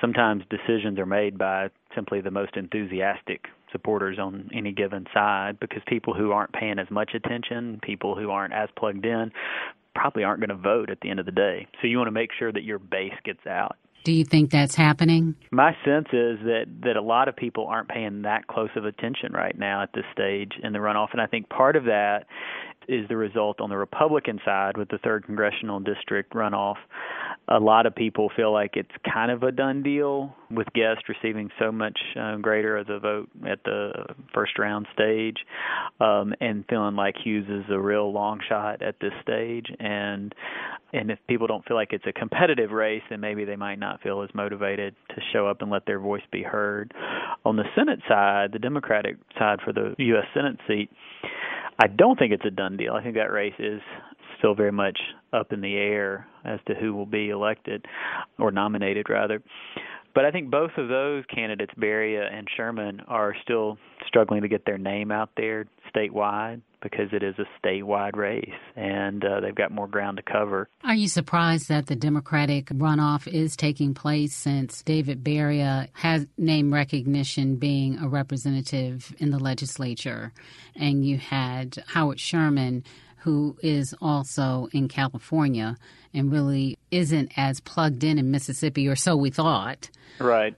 sometimes 0.00 0.44
decisions 0.50 0.98
are 0.98 1.06
made 1.06 1.38
by 1.38 1.68
simply 1.94 2.20
the 2.20 2.30
most 2.30 2.56
enthusiastic 2.56 3.46
supporters 3.72 4.18
on 4.18 4.48
any 4.54 4.72
given 4.72 5.06
side 5.12 5.58
because 5.60 5.82
people 5.86 6.14
who 6.14 6.30
aren't 6.30 6.52
paying 6.52 6.78
as 6.78 6.90
much 6.90 7.10
attention, 7.14 7.80
people 7.82 8.14
who 8.14 8.30
aren't 8.30 8.54
as 8.54 8.68
plugged 8.76 9.04
in, 9.04 9.32
probably 9.94 10.24
aren't 10.24 10.40
going 10.40 10.50
to 10.50 10.62
vote 10.62 10.90
at 10.90 11.00
the 11.00 11.10
end 11.10 11.20
of 11.20 11.26
the 11.26 11.32
day. 11.32 11.66
So 11.80 11.86
you 11.86 11.98
want 11.98 12.08
to 12.08 12.12
make 12.12 12.30
sure 12.38 12.52
that 12.52 12.64
your 12.64 12.78
base 12.78 13.14
gets 13.24 13.46
out. 13.46 13.76
Do 14.04 14.12
you 14.12 14.24
think 14.26 14.50
that's 14.50 14.74
happening? 14.74 15.34
My 15.50 15.74
sense 15.82 16.08
is 16.12 16.38
that 16.44 16.66
that 16.82 16.96
a 16.96 17.00
lot 17.00 17.26
of 17.26 17.34
people 17.34 17.66
aren't 17.66 17.88
paying 17.88 18.20
that 18.22 18.46
close 18.48 18.68
of 18.76 18.84
attention 18.84 19.32
right 19.32 19.58
now 19.58 19.82
at 19.82 19.94
this 19.94 20.04
stage 20.12 20.52
in 20.62 20.74
the 20.74 20.78
runoff, 20.78 21.08
and 21.12 21.22
I 21.22 21.26
think 21.26 21.48
part 21.48 21.74
of 21.74 21.84
that 21.84 22.26
is 22.88 23.08
the 23.08 23.16
result 23.16 23.60
on 23.60 23.70
the 23.70 23.76
Republican 23.76 24.40
side 24.44 24.76
with 24.76 24.88
the 24.88 24.98
third 24.98 25.24
congressional 25.24 25.80
district 25.80 26.32
runoff 26.34 26.76
a 27.48 27.58
lot 27.58 27.86
of 27.86 27.94
people 27.94 28.30
feel 28.34 28.52
like 28.52 28.72
it's 28.74 28.90
kind 29.12 29.30
of 29.30 29.42
a 29.42 29.52
done 29.52 29.82
deal 29.82 30.34
with 30.50 30.66
Guest 30.74 31.08
receiving 31.08 31.50
so 31.58 31.70
much 31.70 31.98
uh, 32.18 32.36
greater 32.36 32.78
as 32.78 32.86
a 32.88 32.98
vote 32.98 33.28
at 33.46 33.62
the 33.64 33.92
first 34.32 34.58
round 34.58 34.86
stage, 34.94 35.36
um, 36.00 36.32
and 36.40 36.64
feeling 36.68 36.96
like 36.96 37.16
Hughes 37.22 37.46
is 37.48 37.64
a 37.70 37.78
real 37.78 38.12
long 38.12 38.40
shot 38.48 38.82
at 38.82 38.96
this 39.00 39.12
stage. 39.22 39.66
And 39.78 40.34
and 40.92 41.10
if 41.10 41.18
people 41.28 41.46
don't 41.46 41.64
feel 41.66 41.76
like 41.76 41.92
it's 41.92 42.06
a 42.06 42.12
competitive 42.12 42.70
race, 42.70 43.02
then 43.10 43.20
maybe 43.20 43.44
they 43.44 43.56
might 43.56 43.78
not 43.78 44.00
feel 44.00 44.22
as 44.22 44.30
motivated 44.32 44.94
to 45.10 45.16
show 45.32 45.46
up 45.46 45.60
and 45.60 45.70
let 45.70 45.86
their 45.86 45.98
voice 45.98 46.22
be 46.30 46.42
heard. 46.42 46.94
On 47.44 47.56
the 47.56 47.64
Senate 47.74 47.98
side, 48.08 48.52
the 48.52 48.58
Democratic 48.58 49.16
side 49.38 49.58
for 49.62 49.72
the 49.72 49.94
U.S. 49.98 50.26
Senate 50.32 50.56
seat. 50.66 50.90
I 51.78 51.88
don't 51.88 52.18
think 52.18 52.32
it's 52.32 52.44
a 52.44 52.50
done 52.50 52.76
deal. 52.76 52.94
I 52.94 53.02
think 53.02 53.16
that 53.16 53.32
race 53.32 53.54
is 53.58 53.80
still 54.38 54.54
very 54.54 54.72
much 54.72 54.98
up 55.32 55.52
in 55.52 55.60
the 55.60 55.74
air 55.74 56.26
as 56.44 56.60
to 56.66 56.74
who 56.74 56.94
will 56.94 57.06
be 57.06 57.30
elected 57.30 57.84
or 58.38 58.52
nominated 58.52 59.08
rather. 59.08 59.42
But 60.14 60.24
I 60.24 60.30
think 60.30 60.50
both 60.50 60.70
of 60.76 60.88
those 60.88 61.24
candidates, 61.34 61.72
Baria 61.76 62.32
and 62.32 62.46
Sherman, 62.56 63.00
are 63.08 63.34
still 63.42 63.78
struggling 64.06 64.42
to 64.42 64.48
get 64.48 64.64
their 64.64 64.78
name 64.78 65.10
out 65.10 65.30
there 65.36 65.66
statewide 65.94 66.60
because 66.80 67.08
it 67.12 67.22
is 67.22 67.34
a 67.38 67.66
statewide 67.66 68.14
race 68.14 68.50
and 68.76 69.24
uh, 69.24 69.40
they've 69.40 69.54
got 69.54 69.72
more 69.72 69.88
ground 69.88 70.18
to 70.18 70.22
cover. 70.22 70.68
Are 70.84 70.94
you 70.94 71.08
surprised 71.08 71.68
that 71.68 71.86
the 71.86 71.96
Democratic 71.96 72.66
runoff 72.66 73.26
is 73.26 73.56
taking 73.56 73.94
place 73.94 74.34
since 74.34 74.82
David 74.82 75.24
Baria 75.24 75.88
has 75.94 76.26
name 76.36 76.72
recognition 76.72 77.56
being 77.56 77.98
a 77.98 78.08
representative 78.08 79.14
in 79.18 79.30
the 79.30 79.38
legislature 79.38 80.32
and 80.76 81.06
you 81.06 81.16
had 81.16 81.82
Howard 81.88 82.20
Sherman 82.20 82.84
who 83.24 83.56
is 83.62 83.94
also 84.02 84.68
in 84.72 84.86
California 84.86 85.76
and 86.12 86.30
really 86.30 86.78
isn't 86.90 87.32
as 87.36 87.58
plugged 87.60 88.04
in 88.04 88.18
in 88.18 88.30
Mississippi, 88.30 88.86
or 88.86 88.96
so 88.96 89.16
we 89.16 89.30
thought. 89.30 89.88
Right. 90.20 90.54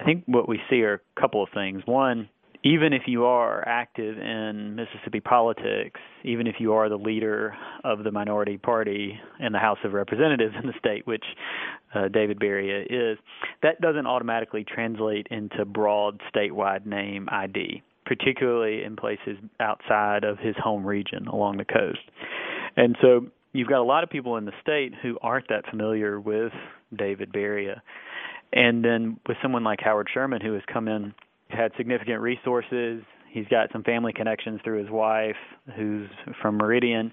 I 0.00 0.04
think 0.04 0.22
what 0.26 0.48
we 0.48 0.60
see 0.70 0.82
are 0.82 0.94
a 0.94 1.20
couple 1.20 1.42
of 1.42 1.48
things. 1.52 1.82
One, 1.84 2.28
even 2.64 2.92
if 2.92 3.02
you 3.06 3.24
are 3.24 3.66
active 3.66 4.16
in 4.16 4.76
Mississippi 4.76 5.18
politics, 5.18 6.00
even 6.24 6.46
if 6.46 6.56
you 6.60 6.74
are 6.74 6.88
the 6.88 6.96
leader 6.96 7.56
of 7.82 8.04
the 8.04 8.12
minority 8.12 8.58
party 8.58 9.18
in 9.40 9.52
the 9.52 9.58
House 9.58 9.78
of 9.84 9.92
Representatives 9.92 10.54
in 10.60 10.68
the 10.68 10.74
state, 10.78 11.04
which 11.04 11.24
uh, 11.94 12.06
David 12.08 12.38
Baria 12.38 12.84
is, 12.88 13.18
that 13.62 13.80
doesn't 13.80 14.06
automatically 14.06 14.64
translate 14.64 15.26
into 15.32 15.64
broad 15.64 16.20
statewide 16.32 16.86
name 16.86 17.28
ID, 17.30 17.82
particularly 18.12 18.84
in 18.84 18.94
places 18.94 19.38
outside 19.58 20.22
of 20.22 20.38
his 20.38 20.54
home 20.62 20.86
region 20.86 21.26
along 21.28 21.56
the 21.56 21.64
coast. 21.64 22.00
And 22.76 22.94
so 23.00 23.26
you've 23.54 23.68
got 23.68 23.80
a 23.80 23.84
lot 23.84 24.04
of 24.04 24.10
people 24.10 24.36
in 24.36 24.44
the 24.44 24.52
state 24.60 24.92
who 25.02 25.18
aren't 25.22 25.48
that 25.48 25.64
familiar 25.70 26.20
with 26.20 26.52
David 26.94 27.32
Baria. 27.32 27.80
And 28.52 28.84
then 28.84 29.18
with 29.26 29.38
someone 29.40 29.64
like 29.64 29.80
Howard 29.80 30.08
Sherman, 30.12 30.42
who 30.42 30.52
has 30.52 30.62
come 30.70 30.88
in 30.88 31.14
had 31.48 31.72
significant 31.78 32.20
resources. 32.20 33.02
He's 33.30 33.46
got 33.48 33.70
some 33.72 33.82
family 33.82 34.12
connections 34.12 34.60
through 34.62 34.82
his 34.82 34.90
wife, 34.90 35.36
who's 35.74 36.10
from 36.42 36.58
Meridian. 36.58 37.12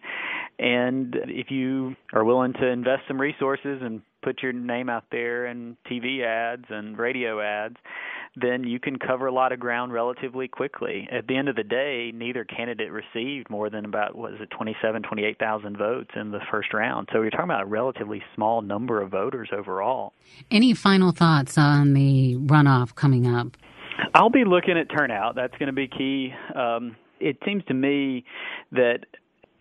And 0.58 1.16
if 1.28 1.50
you 1.50 1.96
are 2.14 2.26
willing 2.26 2.52
to 2.54 2.68
invest 2.68 3.04
some 3.08 3.22
resources 3.22 3.80
and 3.82 4.02
put 4.22 4.44
your 4.44 4.52
name 4.52 4.90
out 4.90 5.06
there 5.12 5.46
in 5.46 5.78
TV 5.90 6.26
ads 6.26 6.66
and 6.70 6.98
radio 6.98 7.40
ads, 7.40 7.78
then 8.36 8.64
you 8.64 8.80
can 8.80 8.98
cover 8.98 9.28
a 9.28 9.34
lot 9.34 9.52
of 9.52 9.60
ground 9.60 9.94
relatively 9.94 10.48
quickly. 10.48 11.08
At 11.12 11.28
the 11.28 11.36
end 11.38 11.50
of 11.50 11.56
the 11.56 11.64
day, 11.64 12.12
neither 12.14 12.44
candidate 12.44 12.92
received 12.92 13.50
more 13.50 13.70
than 13.70 13.86
about 13.86 14.16
what 14.16 14.34
is 14.34 14.42
it, 14.42 14.50
27, 14.52 15.04
28,000 15.04 15.78
votes 15.78 16.12
in 16.16 16.32
the 16.32 16.40
first 16.52 16.74
round. 16.74 17.10
So 17.12 17.22
you're 17.22 17.32
talking 17.32 17.46
about 17.46 17.64
a 17.64 17.66
relatively 17.66 18.22
small 18.36 18.62
number 18.62 19.02
of 19.02 19.12
voters 19.12 19.50
overall. 19.56 20.14
Any 20.52 20.74
final 20.74 21.12
thoughts 21.12 21.58
on 21.58 21.94
the 21.94 22.36
runoff 22.38 22.96
coming 22.96 23.28
up? 23.28 23.58
I'll 24.14 24.30
be 24.30 24.46
looking 24.46 24.78
at 24.78 24.90
turnout. 24.90 25.36
That's 25.36 25.56
going 25.58 25.68
to 25.68 25.74
be 25.74 25.88
key. 25.88 26.34
Um, 26.56 26.96
it 27.20 27.38
seems 27.46 27.64
to 27.66 27.74
me 27.74 28.24
that 28.72 29.00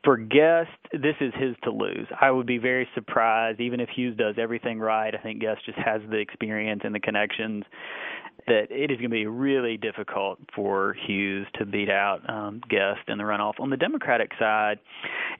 for 0.04 0.16
Guest, 0.16 0.70
this 0.92 1.16
is 1.20 1.32
his 1.34 1.54
to 1.64 1.70
lose. 1.70 2.06
I 2.20 2.30
would 2.30 2.46
be 2.46 2.58
very 2.58 2.88
surprised, 2.94 3.60
even 3.60 3.80
if 3.80 3.88
Hughes 3.90 4.16
does 4.16 4.36
everything 4.38 4.78
right. 4.78 5.14
I 5.14 5.18
think 5.18 5.40
Guest 5.40 5.60
just 5.66 5.78
has 5.78 6.00
the 6.10 6.18
experience 6.18 6.82
and 6.84 6.94
the 6.94 7.00
connections 7.00 7.64
that 8.46 8.68
it 8.70 8.90
is 8.90 8.96
going 8.96 9.10
to 9.10 9.14
be 9.14 9.26
really 9.26 9.76
difficult 9.76 10.38
for 10.54 10.96
Hughes 11.06 11.46
to 11.58 11.66
beat 11.66 11.90
out 11.90 12.20
um, 12.28 12.60
Guest 12.68 13.00
in 13.08 13.18
the 13.18 13.24
runoff. 13.24 13.60
On 13.60 13.68
the 13.70 13.76
Democratic 13.76 14.30
side, 14.38 14.78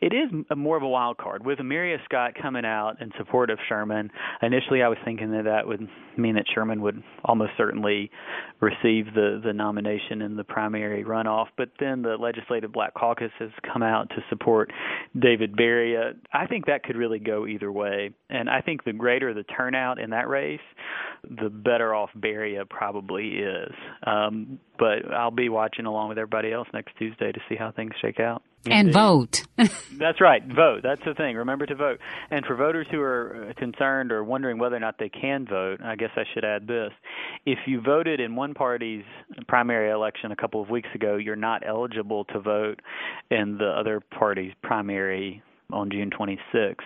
it 0.01 0.13
is 0.13 0.31
a, 0.51 0.57
more 0.57 0.77
of 0.77 0.83
a 0.83 0.89
wild 0.89 1.17
card. 1.17 1.45
With 1.45 1.59
Omeria 1.59 1.99
Scott 2.05 2.35
coming 2.41 2.65
out 2.65 3.01
in 3.01 3.11
support 3.17 3.51
of 3.51 3.59
Sherman, 3.69 4.11
initially 4.43 4.83
I 4.83 4.89
was 4.89 4.99
thinking 5.05 5.31
that 5.33 5.45
that 5.45 5.67
would 5.67 5.89
mean 6.17 6.35
that 6.35 6.45
Sherman 6.55 6.83
would 6.83 7.03
almost 7.25 7.53
certainly 7.57 8.11
receive 8.61 9.07
the, 9.15 9.41
the 9.43 9.53
nomination 9.53 10.21
in 10.21 10.37
the 10.37 10.45
primary 10.45 11.05
runoff. 11.05 11.47
But 11.57 11.71
then 11.81 12.03
the 12.03 12.17
Legislative 12.17 12.73
Black 12.73 12.95
Caucus 12.95 13.31
has 13.39 13.51
come 13.73 13.83
out 13.83 14.11
to 14.11 14.17
support 14.29 14.73
David 15.19 15.38
Baria. 15.47 16.15
I 16.33 16.47
think 16.47 16.67
that 16.67 16.83
could 16.83 16.97
really 16.97 17.19
go 17.19 17.47
either 17.47 17.71
way. 17.71 18.11
And 18.31 18.49
I 18.49 18.61
think 18.61 18.85
the 18.85 18.93
greater 18.93 19.35
the 19.35 19.45
turnout 19.45 19.99
in 19.99 20.11
that 20.11 20.29
race, 20.29 20.61
the 21.23 21.49
better 21.49 21.95
off 21.95 22.11
Baria 22.17 22.69
probably 22.69 23.39
is. 23.39 23.73
Um, 24.07 24.59
but 24.79 25.11
I'll 25.13 25.31
be 25.31 25.49
watching 25.49 25.87
along 25.87 26.09
with 26.11 26.19
everybody 26.19 26.53
else 26.53 26.69
next 26.73 26.97
Tuesday 26.99 27.33
to 27.33 27.41
see 27.49 27.57
how 27.57 27.73
things 27.73 27.93
shake 28.01 28.21
out. 28.21 28.43
And 28.67 28.93
vote. 28.93 29.43
That's 29.57 30.21
right, 30.21 30.43
vote. 30.45 30.81
That's 30.83 31.03
the 31.05 31.15
thing. 31.15 31.37
Remember 31.37 31.67
to 31.67 31.75
vote. 31.75 32.01
And 32.31 32.45
for 32.45 32.55
voters 32.55 32.87
who 32.91 33.01
are 33.01 33.51
uh, 33.51 33.53
concerned 33.59 34.13
or 34.13 34.23
wondering 34.25 34.59
whether 34.59 34.77
or 34.77 34.81
not 34.81 34.97
they 34.99 35.09
can 35.09 35.47
vote, 35.47 35.81
I 35.83 35.97
guess 35.97 36.11
I 36.17 36.25
should 36.35 36.45
add 36.45 36.67
this. 36.67 36.91
If 37.47 37.59
you 37.67 37.81
voted 37.81 38.21
in 38.21 38.37
one 38.37 38.55
party's 38.55 39.05
primary 39.47 39.91
election 39.91 40.33
a 40.33 40.37
couple 40.37 40.63
of 40.63 40.69
weeks 40.69 40.89
ago, 40.95 41.17
you're 41.17 41.37
not 41.37 41.63
eligible 41.67 42.25
to 42.27 42.41
vote 42.41 42.81
in 43.31 43.59
the 43.59 43.69
other 43.69 44.01
party's 44.01 44.53
primary 44.63 45.43
on 45.73 45.91
June 45.91 46.11
26th. 46.11 46.77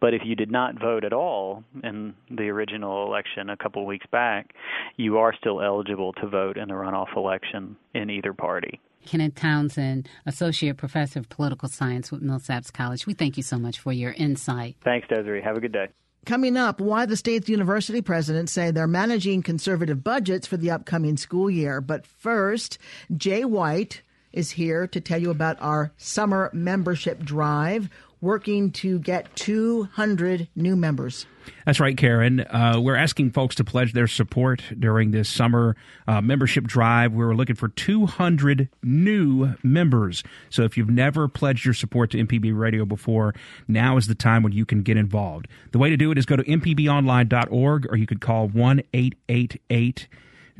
But 0.00 0.14
if 0.14 0.22
you 0.24 0.34
did 0.34 0.50
not 0.50 0.80
vote 0.80 1.04
at 1.04 1.12
all 1.12 1.62
in 1.82 2.14
the 2.30 2.48
original 2.48 3.06
election 3.06 3.50
a 3.50 3.56
couple 3.56 3.82
of 3.82 3.88
weeks 3.88 4.06
back, 4.10 4.54
you 4.96 5.18
are 5.18 5.34
still 5.34 5.60
eligible 5.60 6.12
to 6.14 6.26
vote 6.26 6.56
in 6.56 6.68
the 6.68 6.74
runoff 6.74 7.16
election 7.16 7.76
in 7.94 8.10
either 8.10 8.32
party. 8.32 8.80
Kenneth 9.06 9.34
Townsend, 9.34 10.08
Associate 10.26 10.76
Professor 10.76 11.20
of 11.20 11.28
Political 11.28 11.68
Science 11.68 12.10
with 12.10 12.22
Millsaps 12.22 12.72
College. 12.72 13.06
We 13.06 13.14
thank 13.14 13.36
you 13.36 13.42
so 13.42 13.58
much 13.58 13.78
for 13.78 13.92
your 13.92 14.12
insight. 14.12 14.76
Thanks, 14.82 15.06
Desare. 15.08 15.42
Have 15.42 15.56
a 15.56 15.60
good 15.60 15.72
day. 15.72 15.88
Coming 16.26 16.56
up, 16.56 16.80
why 16.80 17.04
the 17.04 17.16
state's 17.16 17.50
university 17.50 18.00
presidents 18.00 18.50
say 18.50 18.70
they're 18.70 18.86
managing 18.86 19.42
conservative 19.42 20.02
budgets 20.02 20.46
for 20.46 20.56
the 20.56 20.70
upcoming 20.70 21.18
school 21.18 21.50
year. 21.50 21.82
But 21.82 22.06
first, 22.06 22.78
Jay 23.14 23.44
White 23.44 24.00
is 24.32 24.50
here 24.50 24.86
to 24.86 25.00
tell 25.00 25.20
you 25.20 25.30
about 25.30 25.60
our 25.60 25.92
summer 25.96 26.50
membership 26.52 27.22
drive 27.22 27.90
working 28.24 28.72
to 28.72 28.98
get 29.00 29.36
200 29.36 30.48
new 30.56 30.74
members. 30.74 31.26
That's 31.66 31.78
right, 31.78 31.96
Karen. 31.96 32.40
Uh, 32.40 32.80
we're 32.80 32.96
asking 32.96 33.32
folks 33.32 33.54
to 33.56 33.64
pledge 33.64 33.92
their 33.92 34.06
support 34.06 34.62
during 34.78 35.10
this 35.10 35.28
summer 35.28 35.76
uh, 36.08 36.22
membership 36.22 36.64
drive. 36.64 37.12
We 37.12 37.22
are 37.22 37.34
looking 37.34 37.54
for 37.54 37.68
200 37.68 38.70
new 38.82 39.54
members. 39.62 40.22
So 40.48 40.62
if 40.62 40.78
you've 40.78 40.88
never 40.88 41.28
pledged 41.28 41.66
your 41.66 41.74
support 41.74 42.10
to 42.12 42.18
MPB 42.18 42.56
Radio 42.58 42.86
before, 42.86 43.34
now 43.68 43.98
is 43.98 44.06
the 44.06 44.14
time 44.14 44.42
when 44.42 44.52
you 44.52 44.64
can 44.64 44.82
get 44.82 44.96
involved. 44.96 45.46
The 45.72 45.78
way 45.78 45.90
to 45.90 45.96
do 45.96 46.10
it 46.10 46.16
is 46.16 46.24
go 46.24 46.36
to 46.36 46.44
mpbonline.org 46.44 47.86
or 47.90 47.96
you 47.96 48.06
could 48.06 48.22
call 48.22 48.48
1 48.48 48.82
888 48.94 50.08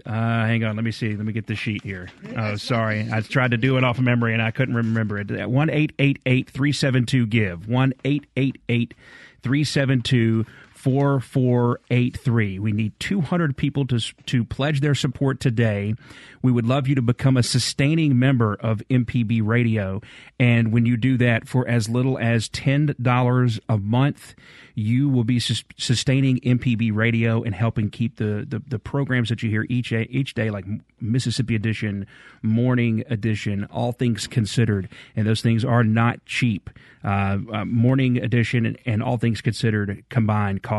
uh, 0.05 0.11
hang 0.13 0.65
on, 0.65 0.77
let 0.77 0.85
me 0.85 0.91
see. 0.91 1.15
Let 1.15 1.25
me 1.25 1.33
get 1.33 1.47
the 1.47 1.55
sheet 1.55 1.83
here. 1.83 2.09
Oh, 2.37 2.57
sorry. 2.57 3.09
I 3.13 3.21
tried 3.21 3.53
to 3.53 3.57
do 3.57 3.77
it 3.77 3.85
off 3.85 3.99
of 3.99 4.05
memory 4.05 4.33
and 4.33 4.43
I 4.43 4.51
couldn't 4.51 4.75
remember 4.75 5.19
it. 5.19 5.49
One 5.49 5.71
eight 5.71 5.93
eight 5.99 6.19
eight 6.27 6.51
three 6.51 6.73
seven 6.73 7.07
two 7.07 7.27
give. 7.27 7.69
One 7.69 7.93
eight 8.05 8.27
eight 8.37 8.61
eight 8.69 8.95
three 9.43 9.65
seven 9.65 10.03
two 10.03 10.47
4483. 10.85 12.59
We 12.59 12.71
need 12.71 12.93
200 13.01 13.57
people 13.57 13.87
to, 13.87 13.99
to 14.27 14.45
pledge 14.45 14.83
their 14.83 14.95
support 14.95 15.41
today. 15.41 15.95
We 16.43 16.53
would 16.53 16.67
love 16.67 16.87
you 16.89 16.95
to 16.97 17.01
become 17.01 17.39
a 17.39 17.43
sustaining 17.43 18.19
member 18.19 18.55
of 18.61 18.83
MPB 18.91 19.41
Radio. 19.43 20.03
And 20.39 20.75
when 20.75 20.85
you 20.85 20.99
do 20.99 21.17
that 21.17 21.49
for 21.49 21.67
as 21.67 21.89
little 21.89 22.19
as 22.19 22.51
$10 22.51 23.61
a 23.67 23.79
month, 23.79 24.35
you 24.75 25.09
will 25.09 25.25
be 25.25 25.41
sustaining 25.41 26.39
MPB 26.41 26.95
Radio 26.95 27.43
and 27.43 27.55
helping 27.55 27.89
keep 27.89 28.17
the, 28.17 28.45
the, 28.47 28.61
the 28.67 28.79
programs 28.79 29.31
that 29.31 29.43
you 29.43 29.49
hear 29.49 29.65
each, 29.71 29.91
each 29.91 30.35
day, 30.35 30.51
like 30.51 30.67
Mississippi 31.01 31.55
Edition, 31.55 32.07
Morning 32.43 33.05
Edition, 33.09 33.65
All 33.71 33.93
Things 33.93 34.27
Considered. 34.27 34.91
And 35.17 35.27
those 35.27 35.41
things 35.41 35.65
are 35.65 35.85
not 35.85 36.27
cheap. 36.27 36.69
Uh, 37.03 37.39
uh, 37.53 37.65
morning 37.67 38.17
Edition 38.17 38.67
and, 38.67 38.79
and 38.85 39.03
All 39.03 39.17
Things 39.17 39.41
Considered 39.41 40.05
combined 40.09 40.63
cost 40.63 40.74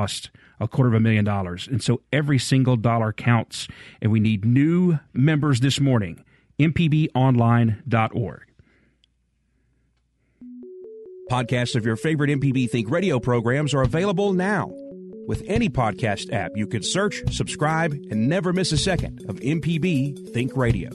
a 0.60 0.68
quarter 0.68 0.90
of 0.90 0.94
a 0.94 1.00
million 1.00 1.26
dollars. 1.26 1.68
And 1.68 1.82
so 1.82 2.02
every 2.12 2.40
single 2.40 2.76
dollar 2.76 3.14
counts. 3.14 3.68
And 4.02 4.12
we 4.12 4.20
need 4.20 4.46
new 4.46 5.00
members 5.14 5.60
this 5.60 5.80
morning. 5.80 6.24
MPBOnline.org. 6.60 8.42
Podcasts 11.30 11.76
of 11.76 11.86
your 11.86 11.96
favorite 11.96 12.30
MPB 12.30 12.70
Think 12.70 12.90
radio 12.90 13.20
programs 13.20 13.74
are 13.74 13.82
available 13.82 14.32
now. 14.34 14.72
With 15.28 15.42
any 15.48 15.70
podcast 15.70 16.32
app, 16.32 16.52
you 16.54 16.68
can 16.68 16.84
search, 16.84 17.24
subscribe, 17.32 17.94
and 17.94 18.30
never 18.30 18.54
miss 18.54 18.72
a 18.72 18.78
second 18.78 19.26
of 19.28 19.38
MPB 19.38 20.34
Think 20.34 20.56
Radio. 20.56 20.92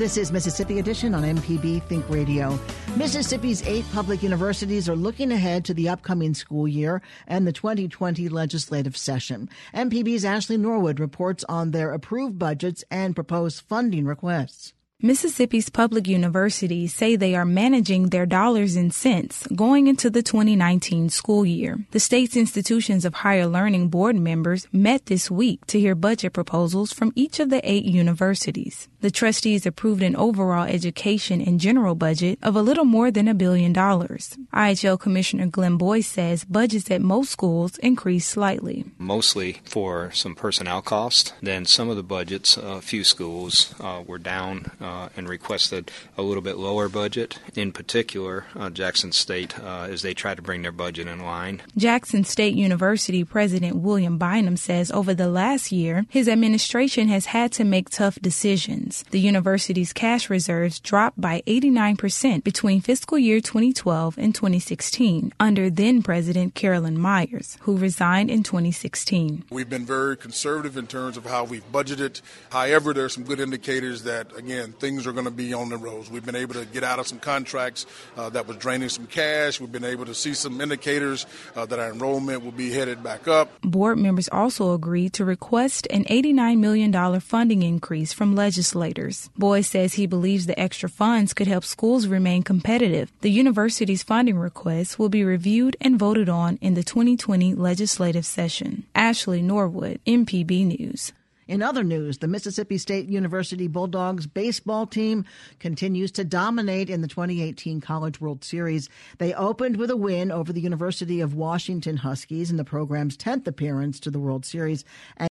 This 0.00 0.16
is 0.16 0.32
Mississippi 0.32 0.78
Edition 0.78 1.14
on 1.14 1.24
MPB 1.24 1.82
Think 1.82 2.08
Radio. 2.08 2.58
Mississippi's 2.96 3.62
eight 3.66 3.84
public 3.92 4.22
universities 4.22 4.88
are 4.88 4.96
looking 4.96 5.30
ahead 5.30 5.62
to 5.66 5.74
the 5.74 5.90
upcoming 5.90 6.32
school 6.32 6.66
year 6.66 7.02
and 7.26 7.46
the 7.46 7.52
2020 7.52 8.30
legislative 8.30 8.96
session. 8.96 9.50
MPB's 9.74 10.24
Ashley 10.24 10.56
Norwood 10.56 11.00
reports 11.00 11.44
on 11.50 11.72
their 11.72 11.92
approved 11.92 12.38
budgets 12.38 12.82
and 12.90 13.14
proposed 13.14 13.60
funding 13.60 14.06
requests. 14.06 14.72
Mississippi's 15.02 15.70
public 15.70 16.06
universities 16.06 16.94
say 16.94 17.16
they 17.16 17.34
are 17.34 17.46
managing 17.46 18.10
their 18.10 18.26
dollars 18.26 18.76
and 18.76 18.92
cents 18.92 19.46
going 19.56 19.86
into 19.86 20.10
the 20.10 20.22
2019 20.22 21.08
school 21.08 21.46
year. 21.46 21.78
The 21.92 22.00
state's 22.00 22.36
institutions 22.36 23.06
of 23.06 23.14
higher 23.14 23.46
learning 23.46 23.88
board 23.88 24.16
members 24.16 24.68
met 24.72 25.06
this 25.06 25.30
week 25.30 25.64
to 25.68 25.80
hear 25.80 25.94
budget 25.94 26.34
proposals 26.34 26.92
from 26.92 27.14
each 27.16 27.40
of 27.40 27.48
the 27.48 27.62
eight 27.64 27.86
universities. 27.86 28.88
The 29.00 29.10
trustees 29.10 29.64
approved 29.64 30.02
an 30.02 30.16
overall 30.16 30.66
education 30.66 31.40
and 31.40 31.58
general 31.58 31.94
budget 31.94 32.38
of 32.42 32.54
a 32.54 32.60
little 32.60 32.84
more 32.84 33.10
than 33.10 33.26
a 33.26 33.32
billion 33.32 33.72
dollars. 33.72 34.36
IHL 34.52 35.00
Commissioner 35.00 35.46
Glenn 35.46 35.78
Boyce 35.78 36.08
says 36.08 36.44
budgets 36.44 36.90
at 36.90 37.00
most 37.00 37.30
schools 37.30 37.78
increased 37.78 38.28
slightly. 38.28 38.84
Mostly 38.98 39.62
for 39.64 40.10
some 40.12 40.34
personnel 40.34 40.82
costs. 40.82 41.32
Then 41.40 41.64
some 41.64 41.88
of 41.88 41.96
the 41.96 42.02
budgets, 42.02 42.58
a 42.58 42.82
few 42.82 43.02
schools 43.02 43.74
uh, 43.80 44.02
were 44.06 44.18
down. 44.18 44.70
Uh, 44.78 44.89
uh, 44.90 45.08
and 45.16 45.28
requested 45.28 45.90
a 46.18 46.22
little 46.22 46.42
bit 46.42 46.56
lower 46.56 46.88
budget. 46.88 47.38
In 47.54 47.70
particular, 47.70 48.46
uh, 48.56 48.70
Jackson 48.70 49.12
State, 49.12 49.58
uh, 49.58 49.86
as 49.88 50.02
they 50.02 50.14
try 50.14 50.34
to 50.34 50.42
bring 50.42 50.62
their 50.62 50.72
budget 50.72 51.06
in 51.06 51.20
line. 51.20 51.62
Jackson 51.76 52.24
State 52.24 52.54
University 52.54 53.22
President 53.22 53.76
William 53.76 54.18
Bynum 54.18 54.56
says 54.56 54.90
over 54.90 55.14
the 55.14 55.28
last 55.28 55.70
year, 55.70 56.06
his 56.08 56.28
administration 56.28 57.08
has 57.08 57.26
had 57.26 57.52
to 57.52 57.64
make 57.64 57.88
tough 57.88 58.18
decisions. 58.20 59.04
The 59.10 59.20
university's 59.20 59.92
cash 59.92 60.28
reserves 60.28 60.80
dropped 60.80 61.20
by 61.20 61.42
89% 61.46 62.42
between 62.42 62.80
fiscal 62.80 63.18
year 63.18 63.40
2012 63.40 64.18
and 64.18 64.34
2016 64.34 65.32
under 65.38 65.70
then 65.70 66.02
President 66.02 66.54
Carolyn 66.54 66.98
Meyers, 66.98 67.58
who 67.60 67.76
resigned 67.76 68.30
in 68.30 68.42
2016. 68.42 69.44
We've 69.50 69.70
been 69.70 69.86
very 69.86 70.16
conservative 70.16 70.76
in 70.76 70.88
terms 70.88 71.16
of 71.16 71.26
how 71.26 71.44
we've 71.44 71.70
budgeted. 71.70 72.20
However, 72.50 72.92
there 72.92 73.04
are 73.04 73.08
some 73.08 73.24
good 73.24 73.38
indicators 73.38 74.02
that, 74.02 74.36
again, 74.36 74.74
things 74.80 75.06
are 75.06 75.12
going 75.12 75.26
to 75.26 75.30
be 75.30 75.52
on 75.52 75.68
the 75.68 75.76
roads. 75.76 76.10
We've 76.10 76.24
been 76.24 76.36
able 76.36 76.54
to 76.54 76.64
get 76.64 76.82
out 76.82 76.98
of 76.98 77.06
some 77.06 77.18
contracts 77.18 77.86
uh, 78.16 78.30
that 78.30 78.46
was 78.46 78.56
draining 78.56 78.88
some 78.88 79.06
cash. 79.06 79.60
We've 79.60 79.70
been 79.70 79.84
able 79.84 80.06
to 80.06 80.14
see 80.14 80.34
some 80.34 80.60
indicators 80.60 81.26
uh, 81.54 81.66
that 81.66 81.78
our 81.78 81.90
enrollment 81.90 82.42
will 82.42 82.52
be 82.52 82.70
headed 82.70 83.02
back 83.02 83.28
up. 83.28 83.60
Board 83.60 83.98
members 83.98 84.28
also 84.32 84.72
agreed 84.72 85.12
to 85.14 85.24
request 85.24 85.86
an 85.90 86.04
$89 86.04 86.58
million 86.58 87.20
funding 87.20 87.62
increase 87.62 88.12
from 88.12 88.34
legislators. 88.34 89.30
Boyce 89.36 89.68
says 89.68 89.94
he 89.94 90.06
believes 90.06 90.46
the 90.46 90.58
extra 90.58 90.88
funds 90.88 91.34
could 91.34 91.46
help 91.46 91.64
schools 91.64 92.06
remain 92.06 92.42
competitive. 92.42 93.12
The 93.20 93.30
university's 93.30 94.02
funding 94.02 94.38
request 94.38 94.98
will 94.98 95.08
be 95.08 95.24
reviewed 95.24 95.76
and 95.80 95.98
voted 95.98 96.28
on 96.28 96.58
in 96.60 96.74
the 96.74 96.82
2020 96.82 97.54
legislative 97.54 98.24
session. 98.24 98.84
Ashley 98.94 99.42
Norwood, 99.42 100.00
MPB 100.06 100.78
News. 100.78 101.12
In 101.50 101.62
other 101.62 101.82
news, 101.82 102.18
the 102.18 102.28
Mississippi 102.28 102.78
State 102.78 103.08
University 103.08 103.66
Bulldogs 103.66 104.24
baseball 104.24 104.86
team 104.86 105.24
continues 105.58 106.12
to 106.12 106.22
dominate 106.22 106.88
in 106.88 107.00
the 107.00 107.08
2018 107.08 107.80
College 107.80 108.20
World 108.20 108.44
Series. 108.44 108.88
They 109.18 109.34
opened 109.34 109.76
with 109.76 109.90
a 109.90 109.96
win 109.96 110.30
over 110.30 110.52
the 110.52 110.60
University 110.60 111.20
of 111.20 111.34
Washington 111.34 111.96
Huskies 111.96 112.52
in 112.52 112.56
the 112.56 112.62
program's 112.62 113.16
10th 113.16 113.48
appearance 113.48 113.98
to 113.98 114.12
the 114.12 114.20
World 114.20 114.46
Series. 114.46 114.84
And 115.16 115.29